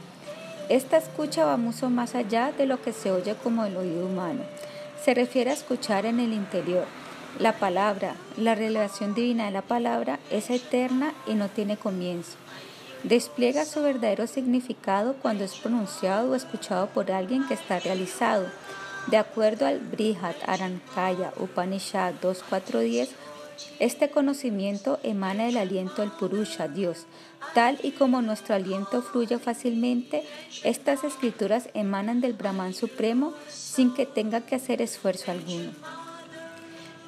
[0.68, 4.42] Esta escucha va mucho más allá de lo que se oye como el oído humano.
[5.04, 6.86] Se refiere a escuchar en el interior,
[7.38, 12.36] la palabra, la revelación divina de la palabra es eterna y no tiene comienzo.
[13.04, 18.46] Despliega su verdadero significado cuando es pronunciado o escuchado por alguien que está realizado.
[19.08, 23.08] De acuerdo al Brihat Arankaya Upanishad 2.4.10,
[23.80, 27.06] este conocimiento emana del aliento del Purusha, Dios.
[27.54, 30.22] Tal y como nuestro aliento fluye fácilmente,
[30.62, 35.72] estas escrituras emanan del Brahman Supremo sin que tenga que hacer esfuerzo alguno.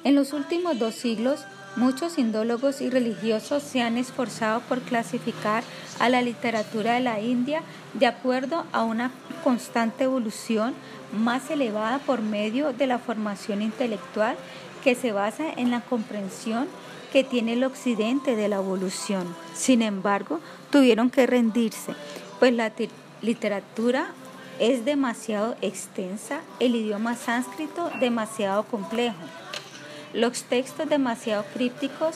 [0.05, 5.63] En los últimos dos siglos, muchos indólogos y religiosos se han esforzado por clasificar
[5.97, 7.63] a la literatura de la India
[7.95, 9.09] de acuerdo a una
[9.43, 10.75] constante evolución
[11.11, 14.37] más elevada por medio de la formación intelectual
[14.83, 16.67] que se basa en la comprensión
[17.11, 19.25] que tiene el occidente de la evolución.
[19.55, 20.39] Sin embargo,
[20.69, 21.95] tuvieron que rendirse,
[22.37, 22.71] pues la
[23.23, 24.11] literatura
[24.59, 29.17] es demasiado extensa, el idioma sánscrito demasiado complejo.
[30.15, 32.15] Los textos demasiado crípticos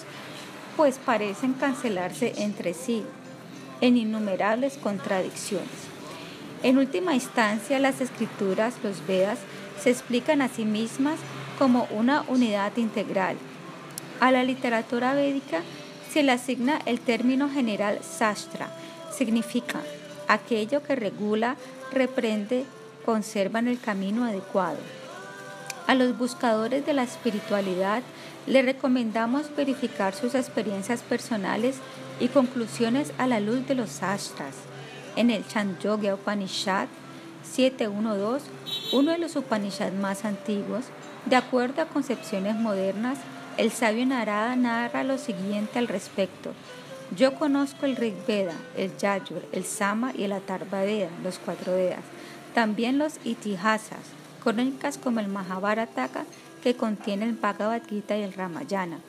[0.78, 3.04] pues parecen cancelarse entre sí
[3.82, 5.68] en innumerables contradicciones.
[6.64, 9.40] En última instancia, las escrituras, los Vedas,
[9.82, 11.20] se explican a sí mismas
[11.58, 13.36] como una unidad integral.
[14.22, 15.62] A la literatura védica
[16.10, 18.70] se le asigna el término general sastra,
[19.12, 19.82] significa
[20.30, 21.58] aquello que regula,
[21.92, 22.64] reprende,
[23.06, 24.78] conserva en el camino adecuado.
[25.90, 28.04] A los buscadores de la espiritualidad
[28.46, 31.78] le recomendamos verificar sus experiencias personales
[32.20, 34.54] y conclusiones a la luz de los astras.
[35.16, 36.90] En el Chandogya Upanishad
[37.42, 38.46] 712,
[38.94, 40.86] uno de los Upanishads más antiguos,
[41.26, 43.18] de acuerdo a concepciones modernas,
[43.58, 46.52] el sabio Narada narra lo siguiente al respecto.
[47.18, 51.74] Yo conozco el Rig Veda, el Yajur, el Sama y el Atharva Veda, los cuatro
[51.74, 52.04] Vedas.
[52.54, 56.10] También los Itihasas, crónicas como el Mahabharata
[56.64, 59.00] que contiene el Bhagavad Gita y el Ramayana,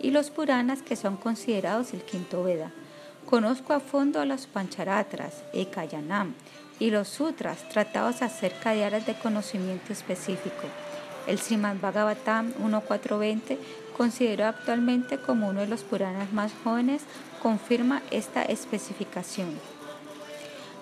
[0.00, 2.70] y los Puranas que son considerados el quinto Veda.
[3.26, 6.34] Conozco a fondo a los Pancharatras, Ekayanam,
[6.78, 10.66] y los Sutras tratados acerca de áreas de conocimiento específico.
[11.26, 13.58] El Srimad Bhagavatam 1420,
[13.96, 17.02] considerado actualmente como uno de los Puranas más jóvenes,
[17.42, 19.77] confirma esta especificación.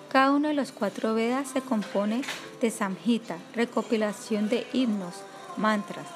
[0.09, 2.21] Cada uno de los cuatro Vedas se compone
[2.61, 5.15] de Samhita, recopilación de himnos,
[5.57, 6.07] mantras,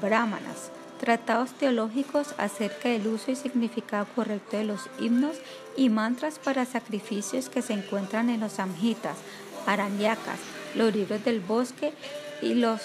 [0.00, 5.36] brahmanas, tratados teológicos acerca del uso y significado correcto de los himnos
[5.76, 9.16] y mantras para sacrificios que se encuentran en los samhitas,
[9.66, 10.40] aranyakas,
[10.74, 11.94] los libros del bosque
[12.42, 12.82] y los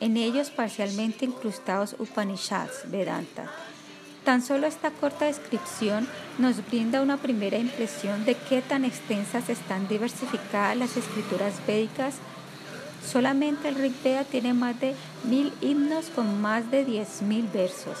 [0.00, 3.50] en ellos parcialmente incrustados Upanishads, Vedanta.
[4.24, 6.08] Tan solo esta corta descripción
[6.38, 12.14] nos brinda una primera impresión de qué tan extensas están diversificadas las escrituras védicas
[13.06, 14.94] Solamente el Rig Veda tiene más de
[15.24, 17.98] mil himnos con más de diez mil versos.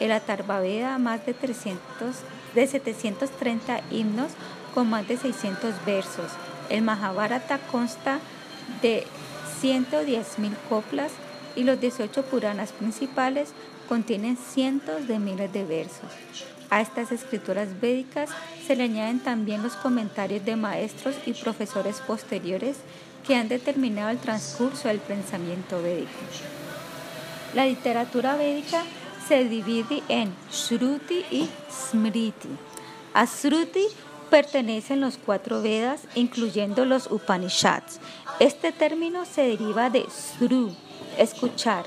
[0.00, 2.16] El Atharvaveda más de, 300,
[2.54, 4.32] de 730 himnos
[4.74, 6.32] con más de 600 versos.
[6.70, 8.18] El Mahabharata consta
[8.82, 9.06] de
[9.60, 11.12] 110 mil coplas
[11.54, 13.50] y los 18 Puranas principales
[13.86, 16.10] contienen cientos de miles de versos.
[16.70, 18.30] A estas escrituras védicas
[18.66, 22.78] se le añaden también los comentarios de maestros y profesores posteriores
[23.26, 26.10] que han determinado el transcurso del pensamiento védico.
[27.54, 28.82] La literatura védica
[29.26, 32.48] se divide en Shruti y Smriti.
[33.14, 33.86] A Shruti
[34.30, 38.00] pertenecen los cuatro Vedas, incluyendo los Upanishads.
[38.40, 40.74] Este término se deriva de Sru,
[41.18, 41.84] escuchar,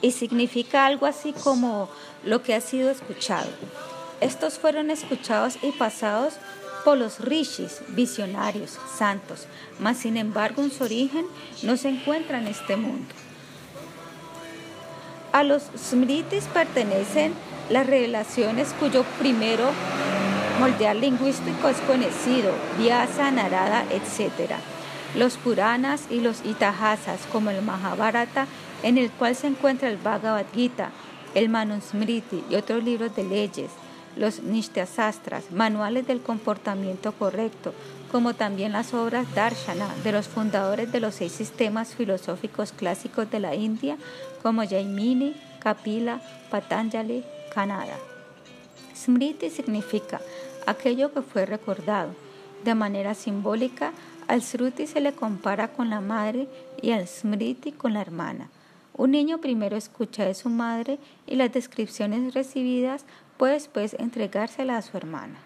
[0.00, 1.88] y significa algo así como
[2.24, 3.48] lo que ha sido escuchado.
[4.20, 6.34] Estos fueron escuchados y pasados
[6.84, 9.46] por los rishis, visionarios, santos,
[9.78, 11.26] mas sin embargo en su origen
[11.62, 13.12] no se encuentra en este mundo.
[15.32, 17.32] A los smritis pertenecen
[17.70, 19.70] las revelaciones cuyo primero
[20.60, 24.52] moldear lingüístico es conocido, Vyasa, Narada, etc.
[25.16, 28.46] Los Puranas y los Itahasas, como el Mahabharata,
[28.82, 30.90] en el cual se encuentra el Bhagavad Gita,
[31.34, 33.70] el Manusmriti y otros libros de leyes,
[34.16, 34.40] los
[34.88, 37.72] Sastras, manuales del comportamiento correcto,
[38.10, 43.40] como también las obras Darshana de los fundadores de los seis sistemas filosóficos clásicos de
[43.40, 43.96] la India,
[44.42, 46.20] como Jaimini, Kapila,
[46.50, 47.24] Patanjali,
[47.54, 47.96] Kanada.
[48.94, 50.20] Smriti significa
[50.66, 52.10] aquello que fue recordado.
[52.64, 53.92] De manera simbólica,
[54.28, 56.48] al Sruti se le compara con la madre
[56.80, 58.48] y al Smriti con la hermana.
[58.94, 63.04] Un niño primero escucha de su madre y las descripciones recibidas
[63.38, 65.38] puede después entregársela a su hermana.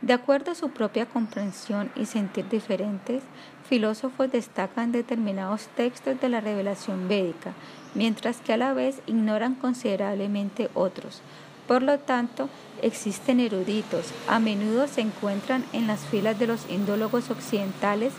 [0.00, 3.22] De acuerdo a su propia comprensión y sentir diferentes,
[3.68, 7.54] filósofos destacan determinados textos de la revelación védica,
[7.94, 11.22] mientras que a la vez ignoran considerablemente otros.
[11.66, 12.50] Por lo tanto,
[12.82, 18.12] existen eruditos, a menudo se encuentran en las filas de los indólogos occidentales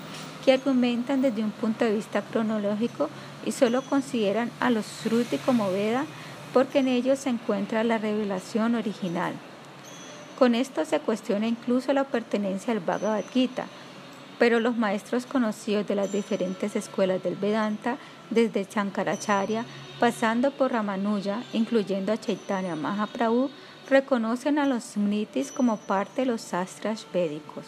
[0.44, 3.10] que argumentan desde un punto de vista cronológico
[3.46, 6.06] y solo consideran a los Shruti como Veda
[6.54, 9.34] porque en ellos se encuentra la revelación original.
[10.40, 13.68] Con esto se cuestiona incluso la pertenencia al Bhagavad Gita,
[14.40, 17.98] pero los maestros conocidos de las diferentes escuelas del Vedanta,
[18.30, 19.66] desde Shankaracharya,
[20.00, 23.50] pasando por Ramanuja, incluyendo a Chaitanya Mahaprabhu,
[23.90, 27.66] reconocen a los Smritis como parte de los sastras védicos.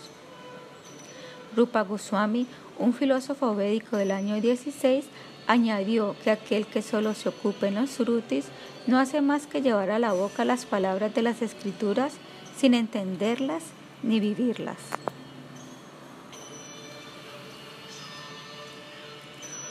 [1.55, 2.47] Rupa Goswami,
[2.78, 5.05] un filósofo védico del año 16,
[5.48, 8.45] añadió que aquel que solo se ocupe en los Srutis
[8.86, 12.14] no hace más que llevar a la boca las palabras de las escrituras
[12.58, 13.64] sin entenderlas
[14.04, 14.78] ni vivirlas.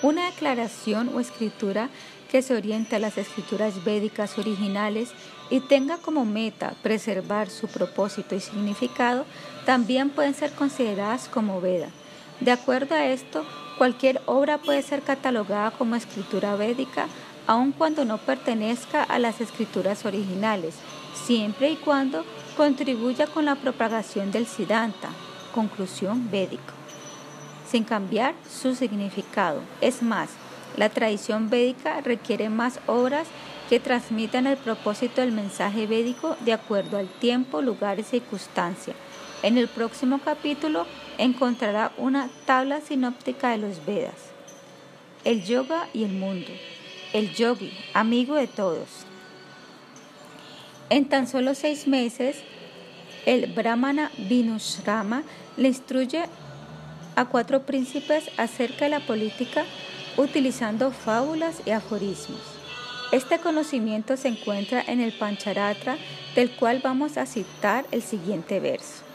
[0.02, 1.88] Una declaración o escritura
[2.30, 5.10] que se oriente a las escrituras védicas originales
[5.50, 9.24] y tenga como meta preservar su propósito y significado
[9.64, 11.88] también pueden ser consideradas como Veda.
[12.40, 13.44] De acuerdo a esto,
[13.78, 17.06] cualquier obra puede ser catalogada como escritura védica
[17.46, 20.74] aun cuando no pertenezca a las escrituras originales,
[21.14, 22.24] siempre y cuando
[22.56, 25.10] contribuya con la propagación del Siddhanta,
[25.54, 26.72] conclusión védica,
[27.70, 29.60] sin cambiar su significado.
[29.80, 30.30] Es más,
[30.76, 33.28] la tradición védica requiere más obras
[33.68, 38.94] que transmitan el propósito del mensaje védico de acuerdo al tiempo, lugar y circunstancia.
[39.42, 40.86] En el próximo capítulo
[41.18, 44.30] encontrará una tabla sinóptica de los Vedas,
[45.24, 46.52] el yoga y el mundo
[47.16, 48.88] el yogi, amigo de todos.
[50.90, 52.36] En tan solo seis meses,
[53.24, 55.22] el brahmana Vinushrama
[55.56, 56.24] le instruye
[57.16, 59.64] a cuatro príncipes acerca de la política
[60.18, 62.40] utilizando fábulas y aforismos.
[63.12, 65.96] Este conocimiento se encuentra en el Pancharatra,
[66.34, 69.05] del cual vamos a citar el siguiente verso.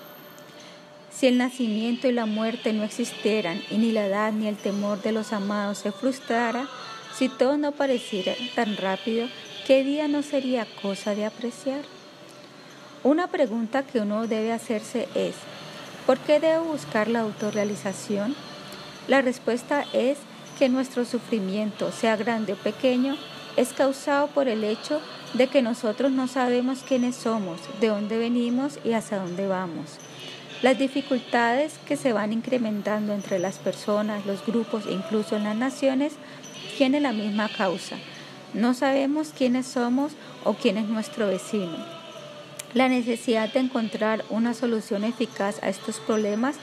[1.21, 5.03] Si el nacimiento y la muerte no existieran, y ni la edad ni el temor
[5.03, 6.67] de los amados se frustrara,
[7.15, 9.27] si todo no pareciera tan rápido,
[9.67, 11.81] ¿qué día no sería cosa de apreciar?
[13.03, 15.35] Una pregunta que uno debe hacerse es,
[16.07, 18.35] ¿por qué debo buscar la autorrealización?
[19.07, 20.17] La respuesta es
[20.57, 23.15] que nuestro sufrimiento, sea grande o pequeño,
[23.57, 24.99] es causado por el hecho
[25.35, 29.99] de que nosotros no sabemos quiénes somos, de dónde venimos y hacia dónde vamos.
[30.61, 35.55] Las dificultades que se van incrementando entre las personas, los grupos e incluso en las
[35.55, 36.13] naciones
[36.77, 37.97] tienen la misma causa.
[38.53, 40.11] No sabemos quiénes somos
[40.43, 41.77] o quién es nuestro vecino.
[42.75, 46.57] La necesidad de encontrar una solución eficaz a estos problemas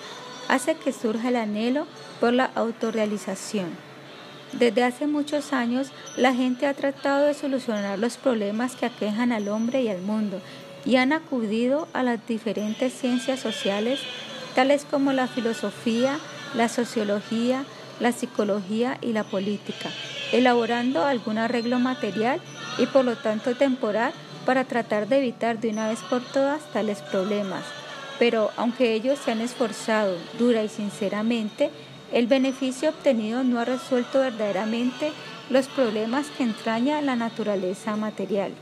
[0.48, 1.88] hace que surja el anhelo
[2.20, 3.66] por la autorrealización.
[4.52, 9.48] Desde hace muchos años, la gente ha tratado de solucionar los problemas que aquejan al
[9.48, 10.40] hombre y al mundo
[10.88, 14.00] y han acudido a las diferentes ciencias sociales,
[14.54, 16.18] tales como la filosofía,
[16.54, 17.64] la sociología,
[18.00, 19.90] la psicología y la política,
[20.32, 22.40] elaborando algún arreglo material
[22.78, 24.14] y por lo tanto temporal
[24.46, 27.64] para tratar de evitar de una vez por todas tales problemas.
[28.18, 31.70] Pero aunque ellos se han esforzado dura y sinceramente,
[32.14, 35.12] el beneficio obtenido no ha resuelto verdaderamente
[35.50, 38.52] los problemas que entraña la naturaleza material.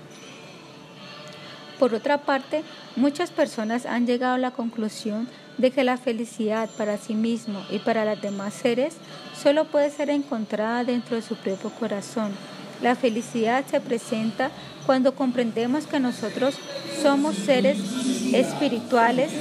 [1.79, 2.63] Por otra parte,
[2.97, 7.79] muchas personas han llegado a la conclusión de que la felicidad para sí mismo y
[7.79, 8.95] para los demás seres
[9.41, 12.33] solo puede ser encontrada dentro de su propio corazón.
[12.83, 14.51] La felicidad se presenta
[14.85, 16.57] cuando comprendemos que nosotros
[17.03, 17.79] somos seres
[18.33, 19.33] espirituales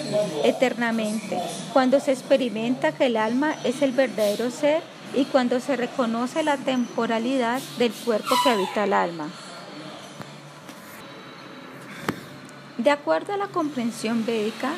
[0.43, 1.37] eternamente,
[1.73, 4.81] cuando se experimenta que el alma es el verdadero ser
[5.15, 9.29] y cuando se reconoce la temporalidad del cuerpo que habita el alma.
[12.77, 14.73] De acuerdo a la comprensión védica,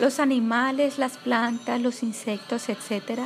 [0.00, 3.20] los animales, las plantas, los insectos, etc.,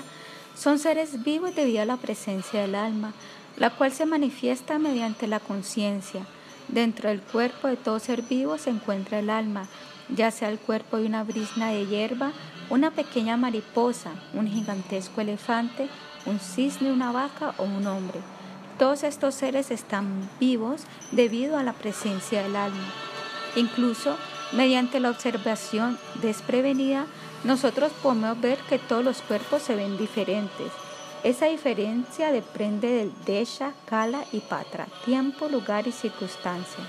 [0.56, 3.12] son seres vivos debido a la presencia del alma,
[3.56, 6.26] la cual se manifiesta mediante la conciencia.
[6.66, 9.68] Dentro del cuerpo de todo ser vivo se encuentra el alma,
[10.08, 12.32] ya sea el cuerpo de una brisna de hierba,
[12.68, 15.88] una pequeña mariposa, un gigantesco elefante,
[16.26, 18.20] un cisne, una vaca o un hombre.
[18.76, 20.82] Todos estos seres están vivos
[21.12, 22.92] debido a la presencia del alma.
[23.56, 24.16] Incluso
[24.52, 27.06] Mediante la observación desprevenida,
[27.44, 30.72] nosotros podemos ver que todos los cuerpos se ven diferentes.
[31.22, 36.82] Esa diferencia depende del Desha, Kala y Patra, tiempo, lugar y circunstancia.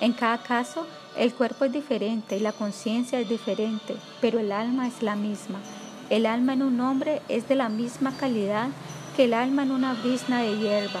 [0.00, 4.88] En cada caso, el cuerpo es diferente y la conciencia es diferente, pero el alma
[4.88, 5.58] es la misma.
[6.08, 8.68] El alma en un hombre es de la misma calidad
[9.14, 11.00] que el alma en una brisna de hierba.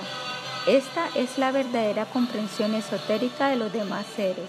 [0.66, 4.48] Esta es la verdadera comprensión esotérica de los demás seres.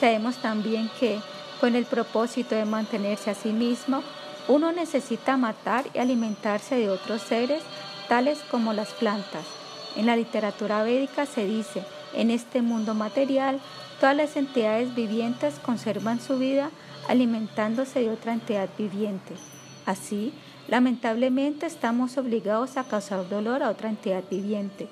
[0.00, 1.20] Sabemos también que
[1.60, 4.02] con el propósito de mantenerse a sí mismo,
[4.48, 7.62] uno necesita matar y alimentarse de otros seres,
[8.08, 9.44] tales como las plantas.
[9.96, 11.82] En la literatura védica se dice,
[12.14, 13.60] en este mundo material,
[14.00, 16.70] todas las entidades vivientes conservan su vida
[17.08, 19.34] alimentándose de otra entidad viviente.
[19.84, 20.32] Así,
[20.68, 24.88] lamentablemente estamos obligados a causar dolor a otra entidad viviente.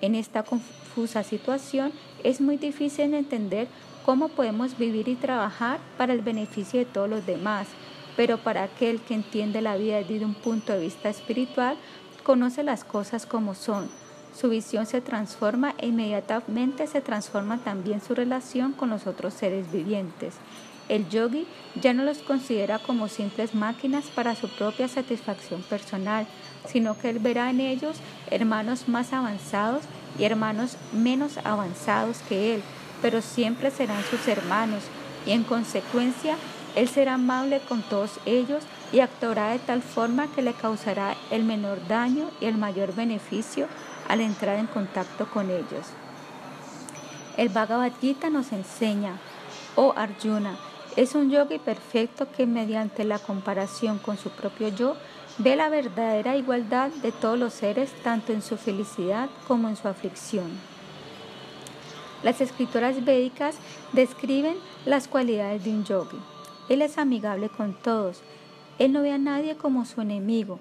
[0.00, 1.92] En esta confusa situación
[2.22, 3.68] es muy difícil entender
[4.04, 7.68] cómo podemos vivir y trabajar para el beneficio de todos los demás,
[8.16, 11.76] pero para aquel que entiende la vida desde un punto de vista espiritual,
[12.22, 13.88] conoce las cosas como son.
[14.34, 19.70] Su visión se transforma e inmediatamente se transforma también su relación con los otros seres
[19.70, 20.34] vivientes.
[20.88, 21.46] El yogi
[21.80, 26.26] ya no los considera como simples máquinas para su propia satisfacción personal,
[26.66, 27.96] sino que él verá en ellos
[28.30, 29.84] hermanos más avanzados
[30.18, 32.62] y hermanos menos avanzados que él,
[33.02, 34.84] pero siempre serán sus hermanos,
[35.26, 36.36] y en consecuencia
[36.74, 41.44] Él será amable con todos ellos y actuará de tal forma que le causará el
[41.44, 43.68] menor daño y el mayor beneficio
[44.08, 45.86] al entrar en contacto con ellos.
[47.36, 49.18] El Bhagavad Gita nos enseña,
[49.76, 50.56] oh Arjuna,
[50.96, 54.96] es un yogi perfecto que mediante la comparación con su propio yo
[55.38, 59.88] ve la verdadera igualdad de todos los seres tanto en su felicidad como en su
[59.88, 60.50] aflicción.
[62.22, 63.56] Las escritoras védicas
[63.92, 66.18] describen las cualidades de un yogi.
[66.68, 68.22] Él es amigable con todos.
[68.78, 70.58] Él no ve a nadie como su enemigo.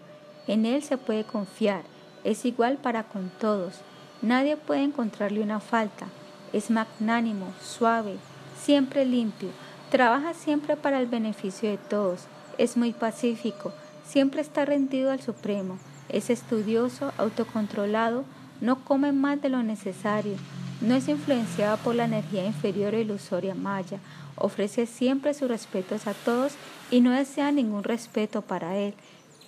[0.48, 1.84] En él se puede confiar.
[2.24, 3.76] Es igual para con todos.
[4.22, 6.08] Nadie puede encontrarle una falta.
[6.52, 8.18] Es magnánimo, suave,
[8.62, 9.50] siempre limpio.
[9.94, 12.22] Trabaja siempre para el beneficio de todos.
[12.58, 13.72] Es muy pacífico.
[14.04, 15.78] Siempre está rendido al Supremo.
[16.10, 18.24] Es estudioso, autocontrolado.
[18.60, 20.38] No come más de lo necesario
[20.84, 24.00] no es influenciada por la energía inferior o ilusoria maya.
[24.36, 26.54] Ofrece siempre sus respetos a todos
[26.92, 28.94] y no desea ningún respeto para él.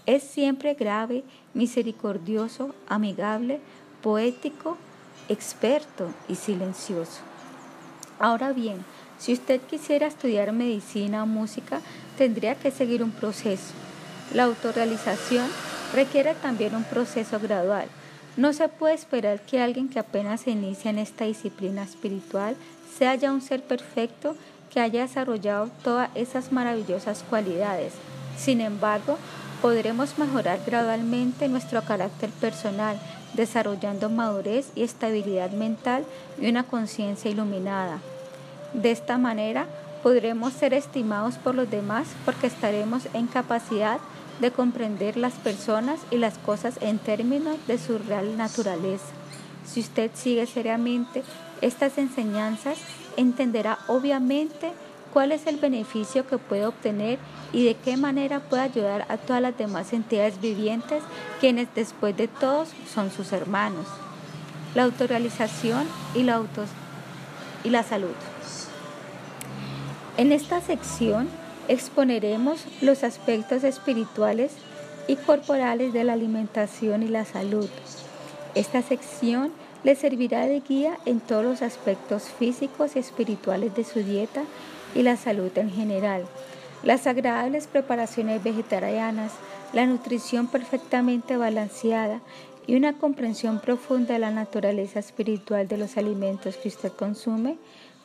[0.05, 3.59] Es siempre grave, misericordioso, amigable,
[4.01, 4.77] poético,
[5.27, 7.19] experto y silencioso.
[8.17, 8.85] Ahora bien,
[9.25, 11.81] si usted quisiera estudiar medicina o música,
[12.15, 13.73] tendría que seguir un proceso.
[14.35, 15.47] La autorrealización
[15.95, 17.87] requiere también un proceso gradual
[18.37, 22.55] No se puede esperar que alguien que apenas se inicia en esta disciplina espiritual
[22.99, 24.35] sea ya un ser perfecto
[24.71, 27.93] que haya desarrollado todas esas maravillosas cualidades.
[28.37, 29.17] Sin embargo,
[29.59, 32.99] podremos mejorar gradualmente nuestro carácter personal,
[33.33, 36.05] desarrollando madurez y estabilidad mental
[36.39, 38.01] y una conciencia iluminada.
[38.81, 39.67] De esta manera,
[40.03, 43.99] podremos ser estimados por los demás porque estaremos en capacidad
[44.41, 49.05] de comprender las personas y las cosas en términos de su real naturaleza.
[49.65, 51.23] Si usted sigue seriamente
[51.61, 52.77] estas enseñanzas,
[53.15, 54.73] entenderá obviamente
[55.13, 57.17] cuál es el beneficio que puede obtener
[57.53, 61.01] y de qué manera puede ayudar a todas las demás entidades vivientes,
[61.39, 63.87] quienes después de todos son sus hermanos.
[64.75, 66.41] La autorrealización y la,
[67.63, 68.13] y la salud.
[70.17, 71.27] En esta sección
[71.67, 74.53] exponeremos los aspectos espirituales
[75.09, 77.69] y corporales de la alimentación y la salud.
[78.55, 79.51] Esta sección
[79.83, 84.43] le servirá de guía en todos los aspectos físicos y espirituales de su dieta
[84.95, 86.23] y la salud en general.
[86.81, 89.33] Las agradables preparaciones vegetarianas,
[89.73, 92.21] la nutrición perfectamente balanceada
[92.67, 97.57] y una comprensión profunda de la naturaleza espiritual de los alimentos que usted consume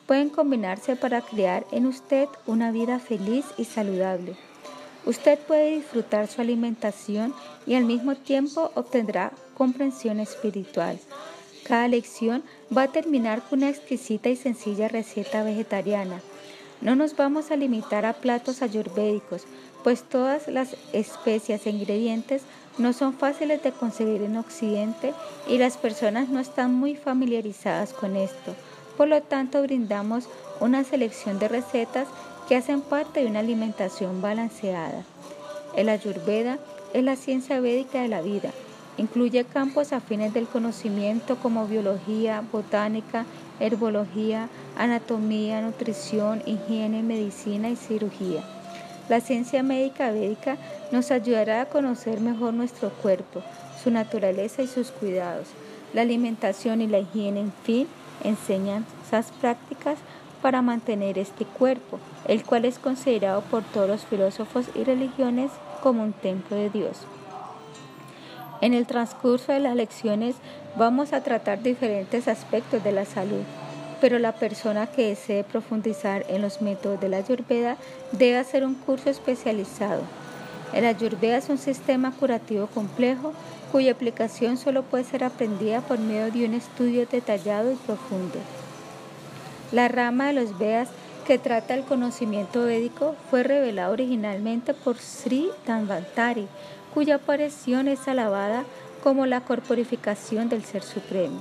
[0.07, 4.35] pueden combinarse para crear en usted una vida feliz y saludable.
[5.05, 7.33] Usted puede disfrutar su alimentación
[7.65, 10.99] y al mismo tiempo obtendrá comprensión espiritual.
[11.63, 12.43] Cada lección
[12.75, 16.21] va a terminar con una exquisita y sencilla receta vegetariana.
[16.81, 19.43] No nos vamos a limitar a platos ayurvédicos,
[19.83, 22.43] pues todas las especias e ingredientes
[22.77, 25.13] no son fáciles de conseguir en Occidente
[25.47, 28.55] y las personas no están muy familiarizadas con esto.
[28.97, 30.25] Por lo tanto, brindamos
[30.59, 32.07] una selección de recetas
[32.47, 35.03] que hacen parte de una alimentación balanceada.
[35.75, 36.59] El Ayurveda
[36.93, 38.51] es la ciencia védica de la vida.
[38.97, 43.25] Incluye campos afines del conocimiento como biología, botánica,
[43.59, 48.43] herbología, anatomía, nutrición, higiene, medicina y cirugía.
[49.07, 50.57] La ciencia médica védica
[50.91, 53.41] nos ayudará a conocer mejor nuestro cuerpo,
[53.81, 55.47] su naturaleza y sus cuidados.
[55.93, 57.87] La alimentación y la higiene, en fin,
[58.23, 59.97] enseñanzas prácticas
[60.41, 65.51] para mantener este cuerpo, el cual es considerado por todos los filósofos y religiones
[65.81, 66.97] como un templo de Dios.
[68.61, 70.35] En el transcurso de las lecciones
[70.77, 73.43] vamos a tratar diferentes aspectos de la salud,
[73.99, 77.77] pero la persona que desee profundizar en los métodos de la Ayurveda
[78.11, 80.01] debe hacer un curso especializado.
[80.73, 83.33] El Ayurveda es un sistema curativo complejo
[83.71, 88.37] cuya aplicación solo puede ser aprendida por medio de un estudio detallado y profundo.
[89.71, 90.89] La rama de los Vedas
[91.25, 96.47] que trata el conocimiento védico fue revelada originalmente por Sri Dhanvantari,
[96.93, 98.65] cuya aparición es alabada
[99.03, 101.39] como la corporificación del Ser Supremo.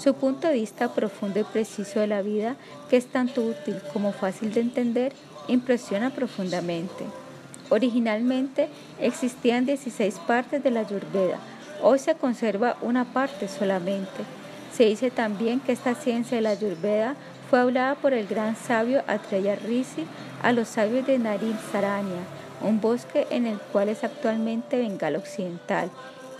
[0.00, 2.56] Su punto de vista profundo y preciso de la vida,
[2.90, 5.12] que es tanto útil como fácil de entender,
[5.48, 7.04] impresiona profundamente.
[7.70, 8.68] Originalmente
[9.00, 11.38] existían 16 partes de la Ayurveda,
[11.82, 14.24] Hoy se conserva una parte solamente.
[14.72, 17.14] Se dice también que esta ciencia de la Ayurveda
[17.50, 20.06] fue hablada por el gran sabio Atreya Rishi
[20.42, 22.22] a los sabios de Narin Saranya,
[22.62, 25.90] un bosque en el cual es actualmente Bengala Occidental,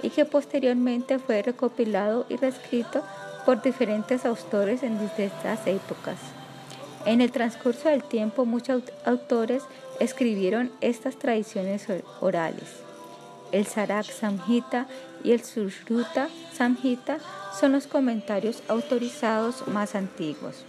[0.03, 3.03] y que posteriormente fue recopilado y reescrito
[3.45, 6.19] por diferentes autores en distintas épocas.
[7.07, 9.63] En el transcurso del tiempo muchos autores
[10.01, 11.87] escribieron estas tradiciones
[12.21, 12.83] orales.
[13.53, 14.87] El Sarak Samhita
[15.25, 17.19] y el Sushruta Samhita
[17.59, 20.65] son los comentarios autorizados más antiguos.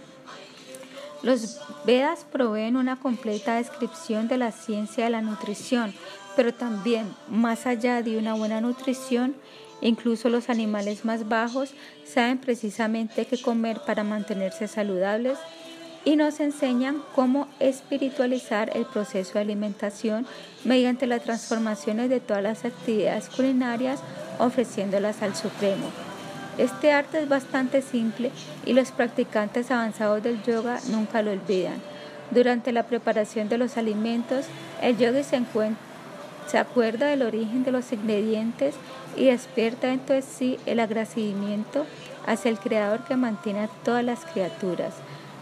[1.22, 5.94] Los Vedas proveen una completa descripción de la ciencia de la nutrición,
[6.34, 9.36] pero también, más allá de una buena nutrición,
[9.80, 11.70] incluso los animales más bajos
[12.04, 15.38] saben precisamente qué comer para mantenerse saludables
[16.06, 20.24] y nos enseñan cómo espiritualizar el proceso de alimentación
[20.64, 24.00] mediante las transformaciones de todas las actividades culinarias
[24.38, 25.90] ofreciéndolas al Supremo.
[26.58, 28.30] Este arte es bastante simple
[28.64, 31.82] y los practicantes avanzados del yoga nunca lo olvidan.
[32.30, 34.46] Durante la preparación de los alimentos,
[34.80, 38.76] el yogi se, acuerda del origen de los ingredientes
[39.16, 41.84] y despierta entonces sí el agradecimiento
[42.26, 44.94] hacia el Creador que mantiene a todas las criaturas.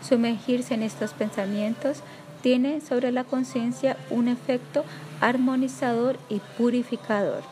[0.07, 1.99] Sumergirse en estos pensamientos
[2.43, 4.85] tiene sobre la conciencia un efecto
[5.21, 7.43] armonizador y purificador.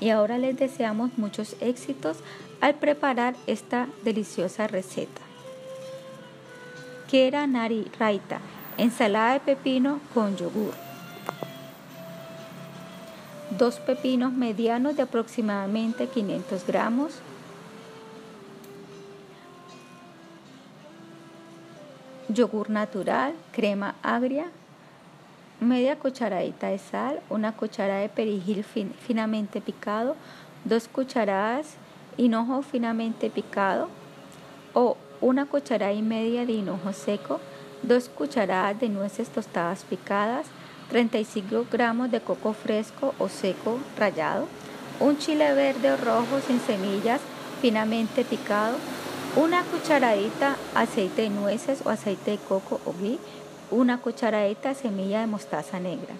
[0.00, 2.18] Y ahora les deseamos muchos éxitos
[2.60, 5.22] al preparar esta deliciosa receta.
[7.10, 8.40] Kera Nari Raita,
[8.76, 10.74] ensalada de pepino con yogur.
[13.56, 17.12] Dos pepinos medianos de aproximadamente 500 gramos,
[22.28, 24.46] yogur natural, crema agria,
[25.60, 30.16] media cucharadita de sal, una cucharada de perejil finamente picado,
[30.64, 31.76] dos cucharadas
[32.16, 33.88] hinojo finamente picado
[34.72, 37.40] o una cucharada y media de hinojo seco,
[37.82, 40.46] dos cucharadas de nueces tostadas picadas,
[40.90, 44.46] 35 gramos de coco fresco o seco rallado,
[45.00, 47.20] un chile verde o rojo sin semillas
[47.60, 48.76] finamente picado,
[49.36, 53.18] una cucharadita aceite de nueces o aceite de coco o ghee,
[53.72, 56.14] una cucharadita semilla de mostaza negra.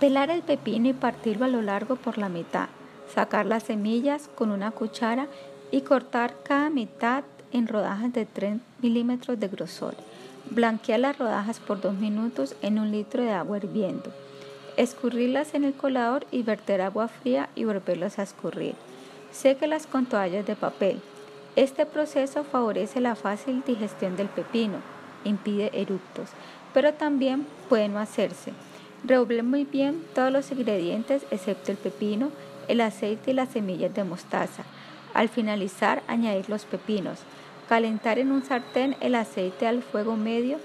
[0.00, 2.68] Pelar el pepino y partirlo a lo largo por la mitad.
[3.14, 5.26] Sacar las semillas con una cuchara
[5.70, 9.94] y cortar cada mitad en rodajas de 3 milímetros de grosor.
[10.50, 14.12] Blanquear las rodajas por 2 minutos en un litro de agua hirviendo.
[14.76, 18.74] Escurrirlas en el colador y verter agua fría y volverlas a escurrir.
[19.32, 21.00] Séquelas con toallas de papel.
[21.56, 24.78] Este proceso favorece la fácil digestión del pepino,
[25.24, 26.30] impide eructos,
[26.72, 28.52] pero también puede no hacerse.
[29.04, 32.30] Revuelve muy bien todos los ingredientes excepto el pepino,
[32.66, 34.64] el aceite y las semillas de mostaza.
[35.12, 37.20] Al finalizar, añadir los pepinos.
[37.68, 40.58] Calentar en un sartén el aceite al fuego medio.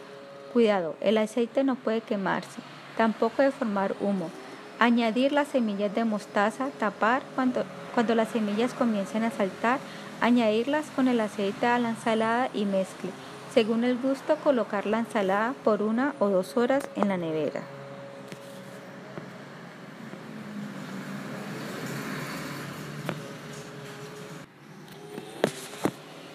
[0.53, 2.61] Cuidado, el aceite no puede quemarse,
[2.97, 4.31] tampoco de formar humo.
[4.79, 9.79] Añadir las semillas de mostaza, tapar cuando las semillas comiencen a saltar,
[10.21, 13.11] añadirlas con el aceite a la ensalada y mezcle.
[13.53, 17.61] Según el gusto, colocar la ensalada por una o dos horas en la nevera.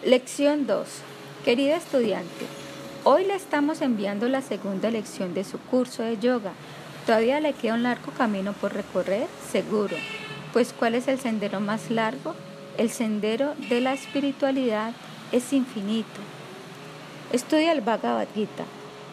[0.04, 0.86] Lección 2.
[1.46, 2.46] Querida estudiante,
[3.04, 6.52] hoy le estamos enviando la segunda lección de su curso de yoga.
[7.06, 9.96] Todavía le queda un largo camino por recorrer, seguro.
[10.52, 12.34] Pues ¿cuál es el sendero más largo?
[12.76, 14.92] El sendero de la espiritualidad
[15.30, 16.20] es infinito.
[17.32, 18.64] Estudia el Bhagavad Gita.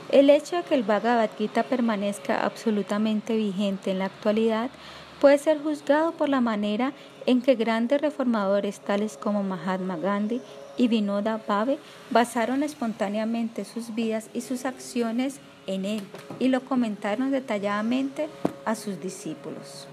[0.09, 4.71] El hecho de que el Bhagavad Gita permanezca absolutamente vigente en la actualidad
[5.19, 6.93] puede ser juzgado por la manera
[7.27, 10.41] en que grandes reformadores tales como Mahatma Gandhi
[10.75, 11.77] y Vinoda Bhave
[12.09, 16.01] basaron espontáneamente sus vidas y sus acciones en él
[16.39, 18.27] y lo comentaron detalladamente
[18.65, 19.87] a sus discípulos.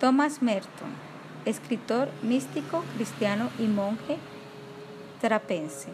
[0.00, 1.05] Thomas Merton,
[1.46, 4.18] escritor místico, cristiano y monje
[5.20, 5.88] trapense.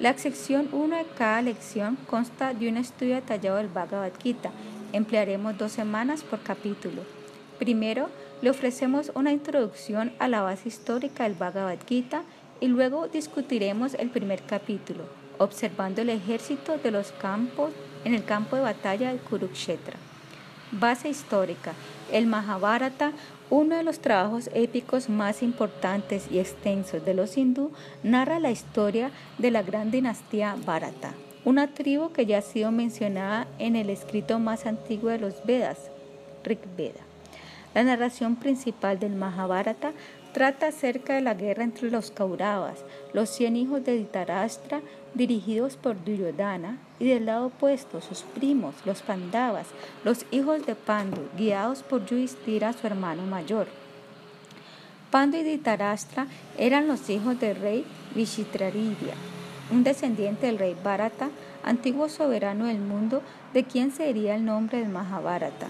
[0.00, 4.50] La sección 1 de cada lección consta de un estudio detallado del Bhagavad Gita.
[4.92, 7.02] Emplearemos dos semanas por capítulo.
[7.60, 8.08] Primero,
[8.42, 12.24] le ofrecemos una introducción a la base histórica del Bhagavad Gita
[12.60, 15.04] y luego discutiremos el primer capítulo,
[15.38, 17.70] observando el ejército de los campos
[18.04, 19.96] en el campo de batalla de Kurukshetra.
[20.72, 21.72] Base histórica.
[22.10, 23.12] El Mahabharata,
[23.50, 27.72] uno de los trabajos épicos más importantes y extensos de los hindú,
[28.02, 31.14] narra la historia de la gran dinastía Bharata,
[31.44, 35.90] una tribu que ya ha sido mencionada en el escrito más antiguo de los Vedas,
[36.42, 37.00] Rig Veda.
[37.74, 39.92] La narración principal del Mahabharata
[40.34, 44.80] Trata acerca de la guerra entre los Kauravas, los cien hijos de Dhritarashtra,
[45.14, 49.68] dirigidos por Duryodhana, y del lado opuesto sus primos, los Pandavas,
[50.02, 53.68] los hijos de Pandu, guiados por Yudhishthira, su hermano mayor.
[55.12, 56.26] Pandu y Dhritarashtra
[56.58, 57.84] eran los hijos del rey
[58.16, 59.14] Vishitraridya,
[59.70, 61.28] un descendiente del rey Bharata,
[61.62, 63.22] antiguo soberano del mundo,
[63.52, 65.68] de quien sería el nombre del Mahabharata.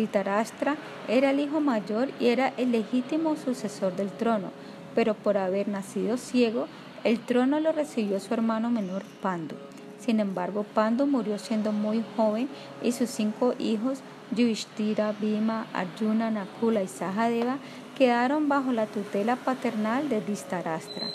[0.00, 0.76] Dhritarashtra
[1.08, 4.50] era el hijo mayor y era el legítimo sucesor del trono,
[4.94, 6.68] pero por haber nacido ciego,
[7.04, 9.56] el trono lo recibió su hermano menor Pandu.
[9.98, 12.48] Sin embargo, Pandu murió siendo muy joven
[12.82, 13.98] y sus cinco hijos,
[14.34, 17.58] Yudhishthira, Bhima, Arjuna, Nakula y Sahadeva,
[17.98, 21.08] quedaron bajo la tutela paternal de Dhritarashtra.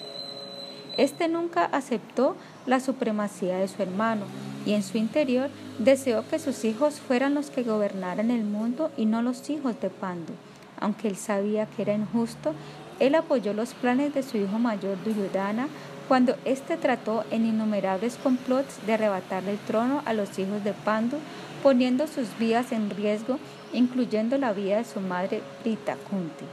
[0.97, 2.35] Este nunca aceptó
[2.65, 4.25] la supremacía de su hermano
[4.65, 5.49] y en su interior
[5.79, 9.89] deseó que sus hijos fueran los que gobernaran el mundo y no los hijos de
[9.89, 10.33] Pandu.
[10.79, 12.53] Aunque él sabía que era injusto,
[12.99, 15.67] él apoyó los planes de su hijo mayor Duryodhana
[16.07, 21.17] cuando éste trató en innumerables complots de arrebatarle el trono a los hijos de Pandu,
[21.63, 23.39] poniendo sus vidas en riesgo,
[23.73, 26.45] incluyendo la vida de su madre Rita Kunti.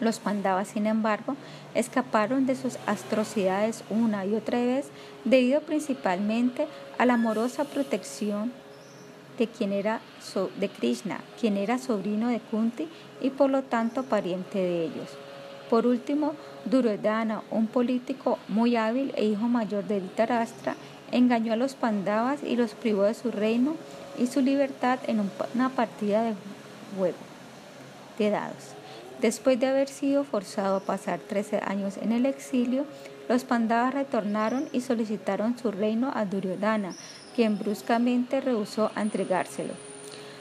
[0.00, 1.36] Los Pandavas, sin embargo,
[1.74, 4.88] escaparon de sus atrocidades una y otra vez
[5.24, 6.66] debido principalmente
[6.98, 8.52] a la amorosa protección
[9.38, 10.00] de quien era
[10.58, 12.88] de Krishna, quien era sobrino de Kunti
[13.20, 15.16] y por lo tanto pariente de ellos.
[15.70, 16.34] Por último,
[16.64, 20.76] Duryodhana, un político muy hábil e hijo mayor de Dhritarashtra,
[21.10, 23.74] engañó a los Pandavas y los privó de su reino
[24.18, 26.34] y su libertad en una partida de
[26.96, 27.16] juego
[28.18, 28.75] de dados.
[29.20, 32.84] Después de haber sido forzado a pasar 13 años en el exilio,
[33.28, 36.94] los Pandavas retornaron y solicitaron su reino a Duryodhana,
[37.34, 39.72] quien bruscamente rehusó entregárselo.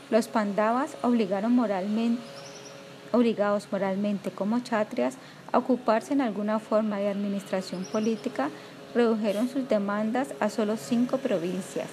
[0.10, 2.22] Los Pandavas obligaron moralmente,
[3.12, 5.18] obligados moralmente como chatrias
[5.52, 8.50] a ocuparse en alguna forma de administración política,
[8.94, 11.88] redujeron sus demandas a solo cinco provincias.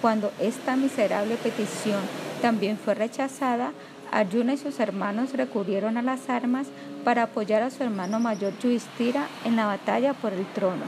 [0.00, 2.00] Cuando esta miserable petición
[2.40, 3.72] también fue rechazada,
[4.12, 6.66] Arjuna y sus hermanos recurrieron a las armas
[7.04, 10.84] para apoyar a su hermano mayor Yudhishthira en la batalla por el trono.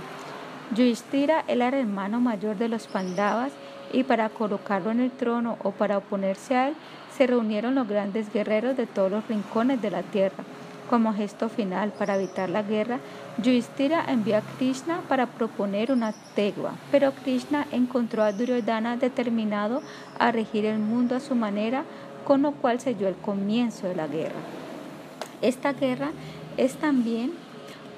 [0.75, 3.53] Yudhishthira era el hermano mayor de los Pandavas
[3.93, 6.75] y para colocarlo en el trono o para oponerse a él
[7.17, 10.45] se reunieron los grandes guerreros de todos los rincones de la tierra.
[10.89, 12.99] Como gesto final para evitar la guerra,
[13.39, 19.81] Yudhishthira envió a Krishna para proponer una tegua, pero Krishna encontró a Duryodhana determinado
[20.19, 21.85] a regir el mundo a su manera,
[22.25, 24.41] con lo cual selló el comienzo de la guerra.
[25.41, 26.11] Esta guerra
[26.57, 27.33] es también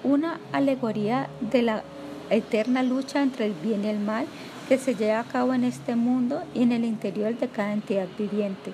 [0.03, 1.83] una alegoría de la
[2.31, 4.27] eterna lucha entre el bien y el mal
[4.69, 8.09] que se lleva a cabo en este mundo y en el interior de cada entidad
[8.19, 8.73] viviente.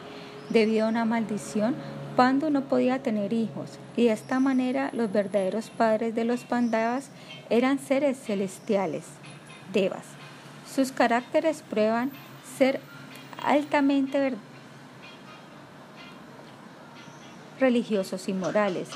[0.50, 1.74] Debido a una maldición,
[2.16, 7.10] Pandu no podía tener hijos y de esta manera los verdaderos padres de los Pandavas
[7.48, 9.04] eran seres celestiales,
[9.72, 10.04] devas.
[10.72, 12.10] Sus caracteres prueban
[12.56, 12.80] ser
[13.42, 14.18] altamente
[17.60, 18.88] religiosos y morales.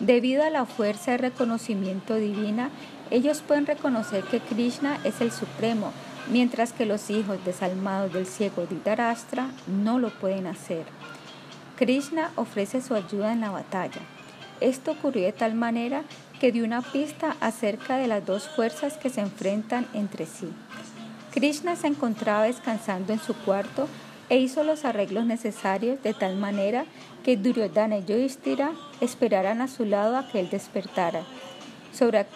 [0.00, 2.70] Debido a la fuerza de reconocimiento divina,
[3.10, 5.92] ellos pueden reconocer que Krishna es el Supremo,
[6.30, 10.84] mientras que los hijos desalmados del ciego Dhritarashtra no lo pueden hacer.
[11.76, 14.00] Krishna ofrece su ayuda en la batalla.
[14.60, 16.04] Esto ocurrió de tal manera
[16.40, 20.48] que dio una pista acerca de las dos fuerzas que se enfrentan entre sí.
[21.32, 23.88] Krishna se encontraba descansando en su cuarto
[24.28, 26.84] e hizo los arreglos necesarios de tal manera
[27.22, 31.22] que Duryodhana y Yudhishthira esperaran a su lado a que él despertara.
[31.92, 32.26] Sobre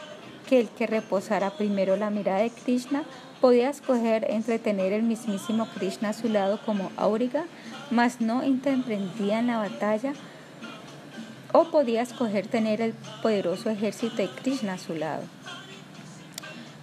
[0.45, 3.05] aquel que reposara primero la mirada de Krishna,
[3.41, 7.45] podía escoger entre tener el mismísimo Krishna a su lado como Auriga
[7.91, 10.13] mas no interprendía en la batalla,
[11.53, 15.23] o podía escoger tener el poderoso ejército de Krishna a su lado.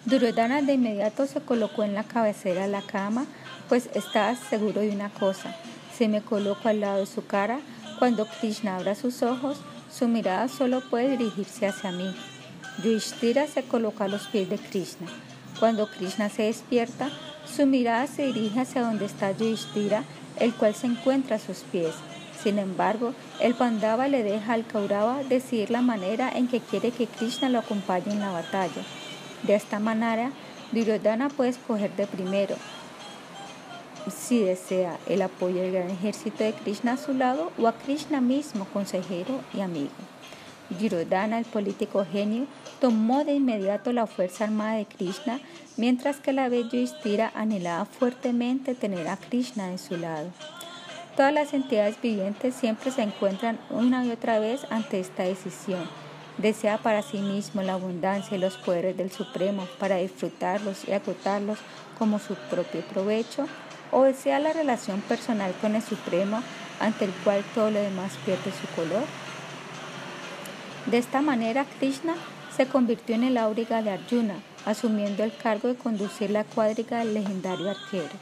[0.06, 3.26] Duryodhana de inmediato se colocó en la cabecera de la cama,
[3.70, 5.56] pues estaba seguro de una cosa.
[5.96, 7.60] Si me coloco al lado de su cara,
[8.00, 9.58] cuando Krishna abra sus ojos,
[9.92, 12.14] su mirada solo puede dirigirse hacia mí.
[12.84, 15.08] Yudhishthira se coloca a los pies de Krishna.
[15.60, 17.10] Cuando Krishna se despierta,
[17.46, 20.04] su mirada se dirige hacia donde está Yudhishthira
[20.40, 21.94] el cual se encuentra a sus pies.
[22.42, 27.08] Sin embargo, el Pandava le deja al Kaurava decidir la manera en que quiere que
[27.08, 28.84] Krishna lo acompañe en la batalla.
[29.44, 30.32] De esta manera,
[30.72, 32.56] Duryodhana puede escoger de primero,
[34.12, 38.22] si desea el apoyo del gran ejército de Krishna a su lado o a Krishna
[38.22, 39.92] mismo, consejero y amigo.
[40.70, 42.46] Duryodhana, el político genio,
[42.80, 45.40] tomó de inmediato la fuerza armada de Krishna,
[45.78, 50.30] mientras que la bella Yudhishthira anhelaba fuertemente tener a Krishna de su lado.
[51.16, 55.88] Todas las entidades vivientes siempre se encuentran una y otra vez ante esta decisión.
[56.40, 61.60] Desea para sí mismo la abundancia y los poderes del Supremo para disfrutarlos y agotarlos
[62.00, 63.46] como su propio provecho,
[63.94, 66.42] o desea la relación personal con el Supremo
[66.80, 69.04] ante el cual todo lo demás pierde su color.
[70.88, 72.16] De esta manera, Krishna
[72.56, 74.36] se convirtió en el auriga de Arjuna,
[74.66, 78.14] asumiendo el cargo de conducir la cuadriga del legendario arquero.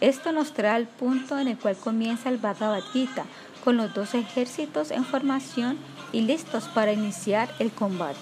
[0.00, 3.24] Esto nos trae al punto en el cual comienza el Bhagavad Gita,
[3.64, 5.78] con los dos ejércitos en formación
[6.12, 8.18] y listos para iniciar el combate.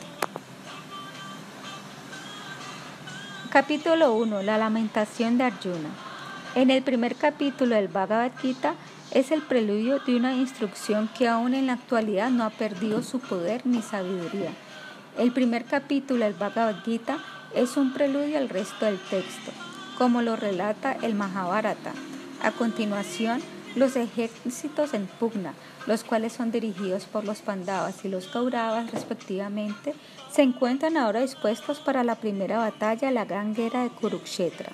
[3.50, 4.42] Capítulo 1.
[4.42, 6.11] La lamentación de Arjuna.
[6.54, 8.74] En el primer capítulo del Bhagavad Gita
[9.10, 13.20] es el preludio de una instrucción que aún en la actualidad no ha perdido su
[13.20, 14.50] poder ni sabiduría.
[15.18, 17.16] El primer capítulo del Bhagavad Gita
[17.54, 19.50] es un preludio al resto del texto,
[19.96, 21.94] como lo relata el Mahabharata.
[22.42, 23.40] A continuación,
[23.74, 25.54] los ejércitos en pugna,
[25.86, 29.94] los cuales son dirigidos por los Pandavas y los Kauravas respectivamente,
[30.30, 34.70] se encuentran ahora dispuestos para la primera batalla, la gran guerra de Kurukshetra.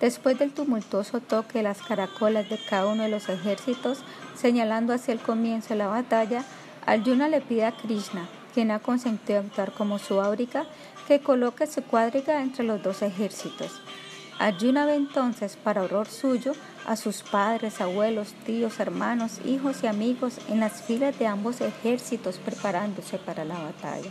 [0.00, 3.98] Después del tumultuoso toque de las caracolas de cada uno de los ejércitos,
[4.34, 6.44] señalando hacia el comienzo de la batalla,
[6.86, 10.64] Arjuna le pide a Krishna quien ha consentido actuar como su áurica,
[11.06, 13.80] que coloque su cuadriga entre los dos ejércitos.
[14.38, 16.52] Arjuna ve entonces, para horror suyo,
[16.86, 22.38] a sus padres, abuelos, tíos, hermanos, hijos y amigos en las filas de ambos ejércitos
[22.38, 24.10] preparándose para la batalla.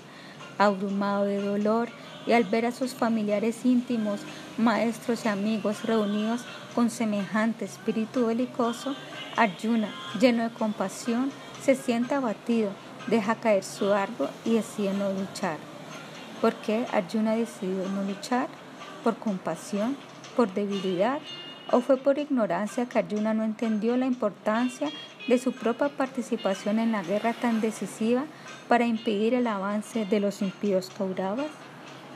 [0.57, 1.89] Abrumado de dolor
[2.27, 4.21] y al ver a sus familiares íntimos,
[4.59, 6.41] maestros y amigos reunidos
[6.75, 8.95] con semejante espíritu belicoso,
[9.35, 9.89] Arjuna,
[10.19, 11.31] lleno de compasión,
[11.63, 12.71] se siente abatido
[13.07, 15.57] deja caer su arco y decide no luchar.
[16.41, 18.47] ¿Por qué Arjuna decidió no luchar?
[19.03, 19.97] ¿Por compasión?
[20.35, 21.19] ¿Por debilidad?
[21.71, 24.89] ¿O fue por ignorancia que Arjuna no entendió la importancia
[25.27, 28.25] de su propia participación en la guerra tan decisiva
[28.67, 31.68] para impedir el avance de los impíos Kauravas?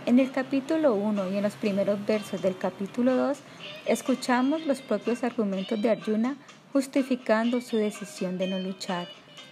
[0.06, 3.38] En el capítulo 1 y en los primeros versos del capítulo 2
[3.86, 6.36] escuchamos los propios argumentos de Arjuna
[6.74, 9.08] justificando su decisión de no luchar.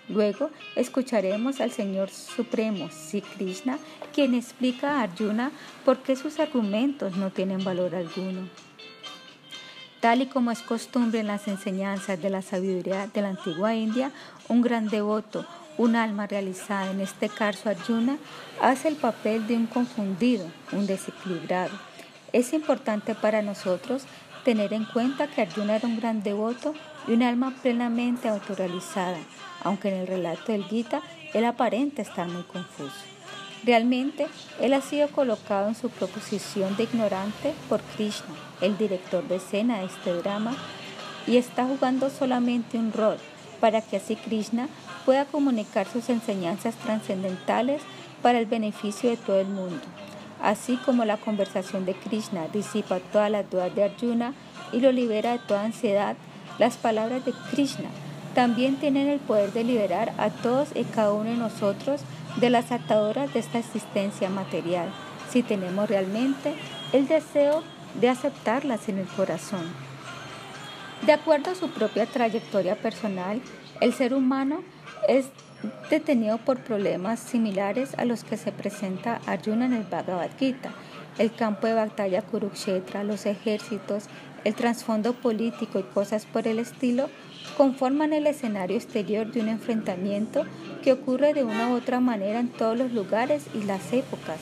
[0.09, 3.79] Luego escucharemos al Señor Supremo, Sri Krishna,
[4.13, 5.51] quien explica a Arjuna
[5.85, 8.49] por qué sus argumentos no tienen valor alguno.
[10.01, 14.11] Tal y como es costumbre en las enseñanzas de la sabiduría de la antigua India,
[14.49, 15.45] un gran devoto,
[15.81, 18.17] un alma realizada, en este caso Arjuna,
[18.61, 21.71] hace el papel de un confundido, un desequilibrado.
[22.33, 24.03] Es importante para nosotros
[24.45, 26.75] tener en cuenta que Arjuna era un gran devoto
[27.07, 29.17] y un alma plenamente autorrealizada,
[29.63, 31.01] aunque en el relato del Gita
[31.33, 33.01] él aparenta estar muy confuso.
[33.63, 34.27] Realmente,
[34.59, 39.79] él ha sido colocado en su proposición de ignorante por Krishna, el director de escena
[39.79, 40.55] de este drama,
[41.25, 43.17] y está jugando solamente un rol
[43.61, 44.67] para que así Krishna
[45.05, 47.81] pueda comunicar sus enseñanzas trascendentales
[48.21, 49.79] para el beneficio de todo el mundo.
[50.41, 54.33] Así como la conversación de Krishna disipa todas las dudas de Arjuna
[54.73, 56.15] y lo libera de toda ansiedad,
[56.57, 57.89] las palabras de Krishna
[58.33, 62.01] también tienen el poder de liberar a todos y cada uno de nosotros
[62.37, 64.89] de las ataduras de esta existencia material,
[65.29, 66.55] si tenemos realmente
[66.93, 67.61] el deseo
[67.99, 69.90] de aceptarlas en el corazón.
[71.05, 73.41] De acuerdo a su propia trayectoria personal,
[73.79, 74.61] el ser humano
[75.07, 75.25] es
[75.89, 80.71] detenido por problemas similares a los que se presenta Arjuna en el Bhagavad Gita,
[81.17, 84.05] el campo de batalla Kurukshetra, los ejércitos,
[84.43, 87.09] el trasfondo político y cosas por el estilo
[87.57, 90.45] conforman el escenario exterior de un enfrentamiento
[90.83, 94.37] que ocurre de una u otra manera en todos los lugares y las épocas.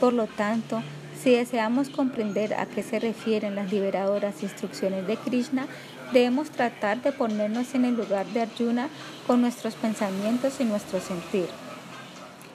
[0.00, 0.82] Por lo tanto,
[1.20, 5.66] si deseamos comprender a qué se refieren las liberadoras instrucciones de Krishna,
[6.12, 8.88] debemos tratar de ponernos en el lugar de Arjuna
[9.26, 11.48] con nuestros pensamientos y nuestro sentir.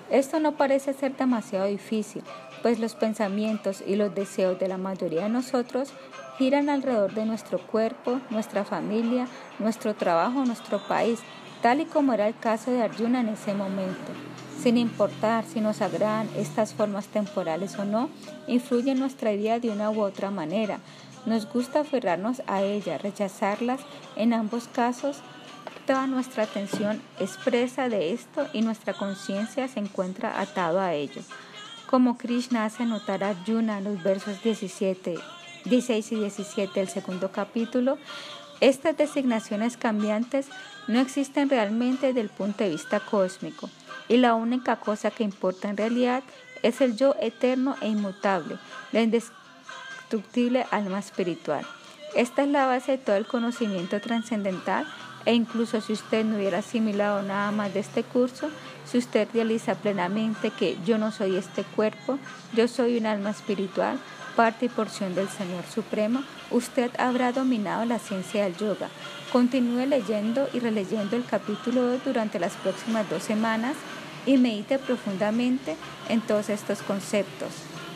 [0.10, 2.24] Esto no parece ser demasiado difícil,
[2.62, 5.90] pues los pensamientos y los deseos de la mayoría de nosotros
[6.38, 9.28] giran alrededor de nuestro cuerpo, nuestra familia,
[9.60, 11.20] nuestro trabajo, nuestro país,
[11.62, 14.12] tal y como era el caso de Arjuna en ese momento.
[14.62, 18.10] Sin importar si nos agradan estas formas temporales o no,
[18.48, 20.80] influyen en nuestra vida de una u otra manera.
[21.26, 23.82] Nos gusta aferrarnos a ellas, rechazarlas.
[24.16, 25.18] En ambos casos,
[25.88, 31.22] toda nuestra atención expresa de esto y nuestra conciencia se encuentra atado a ello.
[31.90, 35.16] Como Krishna hace notar a Arjuna en los versos 17
[35.66, 37.98] 16 y 17 del segundo capítulo,
[38.62, 40.48] estas designaciones cambiantes
[40.88, 43.70] no existen realmente desde el punto de vista cósmico
[44.08, 46.24] y la única cosa que importa en realidad
[46.62, 48.58] es el yo eterno e inmutable,
[50.06, 51.66] indestructible alma espiritual.
[52.16, 54.86] Esta es la base de todo el conocimiento trascendental
[55.26, 58.50] e incluso si usted no hubiera asimilado nada más de este curso,
[58.86, 62.20] si usted realiza plenamente que yo no soy este cuerpo,
[62.54, 63.98] yo soy un alma espiritual,
[64.36, 68.90] parte y porción del Señor Supremo, usted habrá dominado la ciencia del yoga.
[69.32, 73.76] Continúe leyendo y releyendo el capítulo 2 durante las próximas dos semanas
[74.26, 75.76] y medite profundamente
[76.10, 77.50] en todos estos conceptos.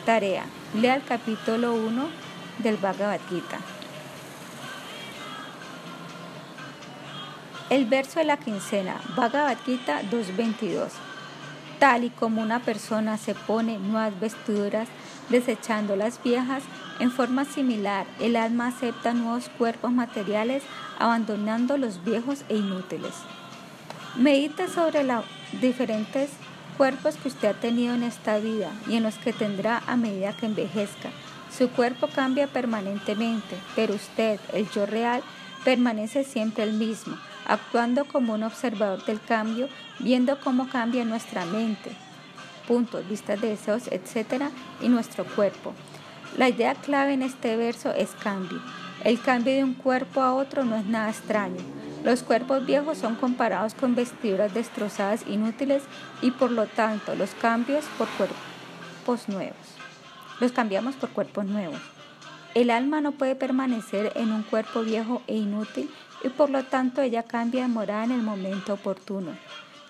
[0.04, 0.44] Tarea.
[0.72, 2.08] Lea el capítulo 1
[2.58, 3.58] del Bhagavad Gita.
[7.70, 10.90] El verso de la quincena, Bhagavad Gita 2.22.
[11.80, 14.86] Tal y como una persona se pone nuevas vestiduras
[15.28, 16.62] desechando las viejas,
[17.00, 20.62] en forma similar, el alma acepta nuevos cuerpos materiales,
[21.00, 23.14] abandonando los viejos e inútiles.
[24.14, 25.24] Medite sobre los
[25.60, 26.30] diferentes
[26.80, 30.32] cuerpos que usted ha tenido en esta vida y en los que tendrá a medida
[30.32, 31.10] que envejezca.
[31.54, 35.22] Su cuerpo cambia permanentemente, pero usted, el yo real,
[35.62, 39.68] permanece siempre el mismo, actuando como un observador del cambio,
[39.98, 41.90] viendo cómo cambia nuestra mente,
[42.66, 44.44] puntos, vistas de deseos, etc.,
[44.80, 45.74] y nuestro cuerpo.
[46.38, 48.58] La idea clave en este verso es cambio.
[49.04, 51.60] El cambio de un cuerpo a otro no es nada extraño.
[52.04, 55.82] Los cuerpos viejos son comparados con vestiduras destrozadas inútiles
[56.22, 59.56] y por lo tanto los cambios por cuerpos nuevos.
[60.40, 61.80] Los cambiamos por cuerpos nuevos.
[62.54, 65.90] El alma no puede permanecer en un cuerpo viejo e inútil
[66.24, 69.32] y por lo tanto ella cambia de morada en el momento oportuno.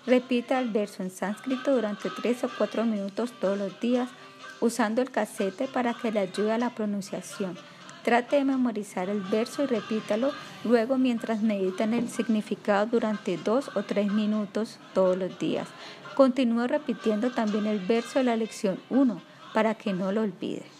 [0.04, 4.08] Repita el verso en sánscrito durante tres o cuatro minutos todos los días,
[4.60, 7.56] usando el casete para que le ayude a la pronunciación.
[8.02, 10.32] Trate de memorizar el verso y repítalo
[10.64, 15.68] luego mientras medita en el significado durante dos o tres minutos todos los días.
[16.14, 19.20] Continúe repitiendo también el verso de la lección 1
[19.52, 20.79] para que no lo olvide.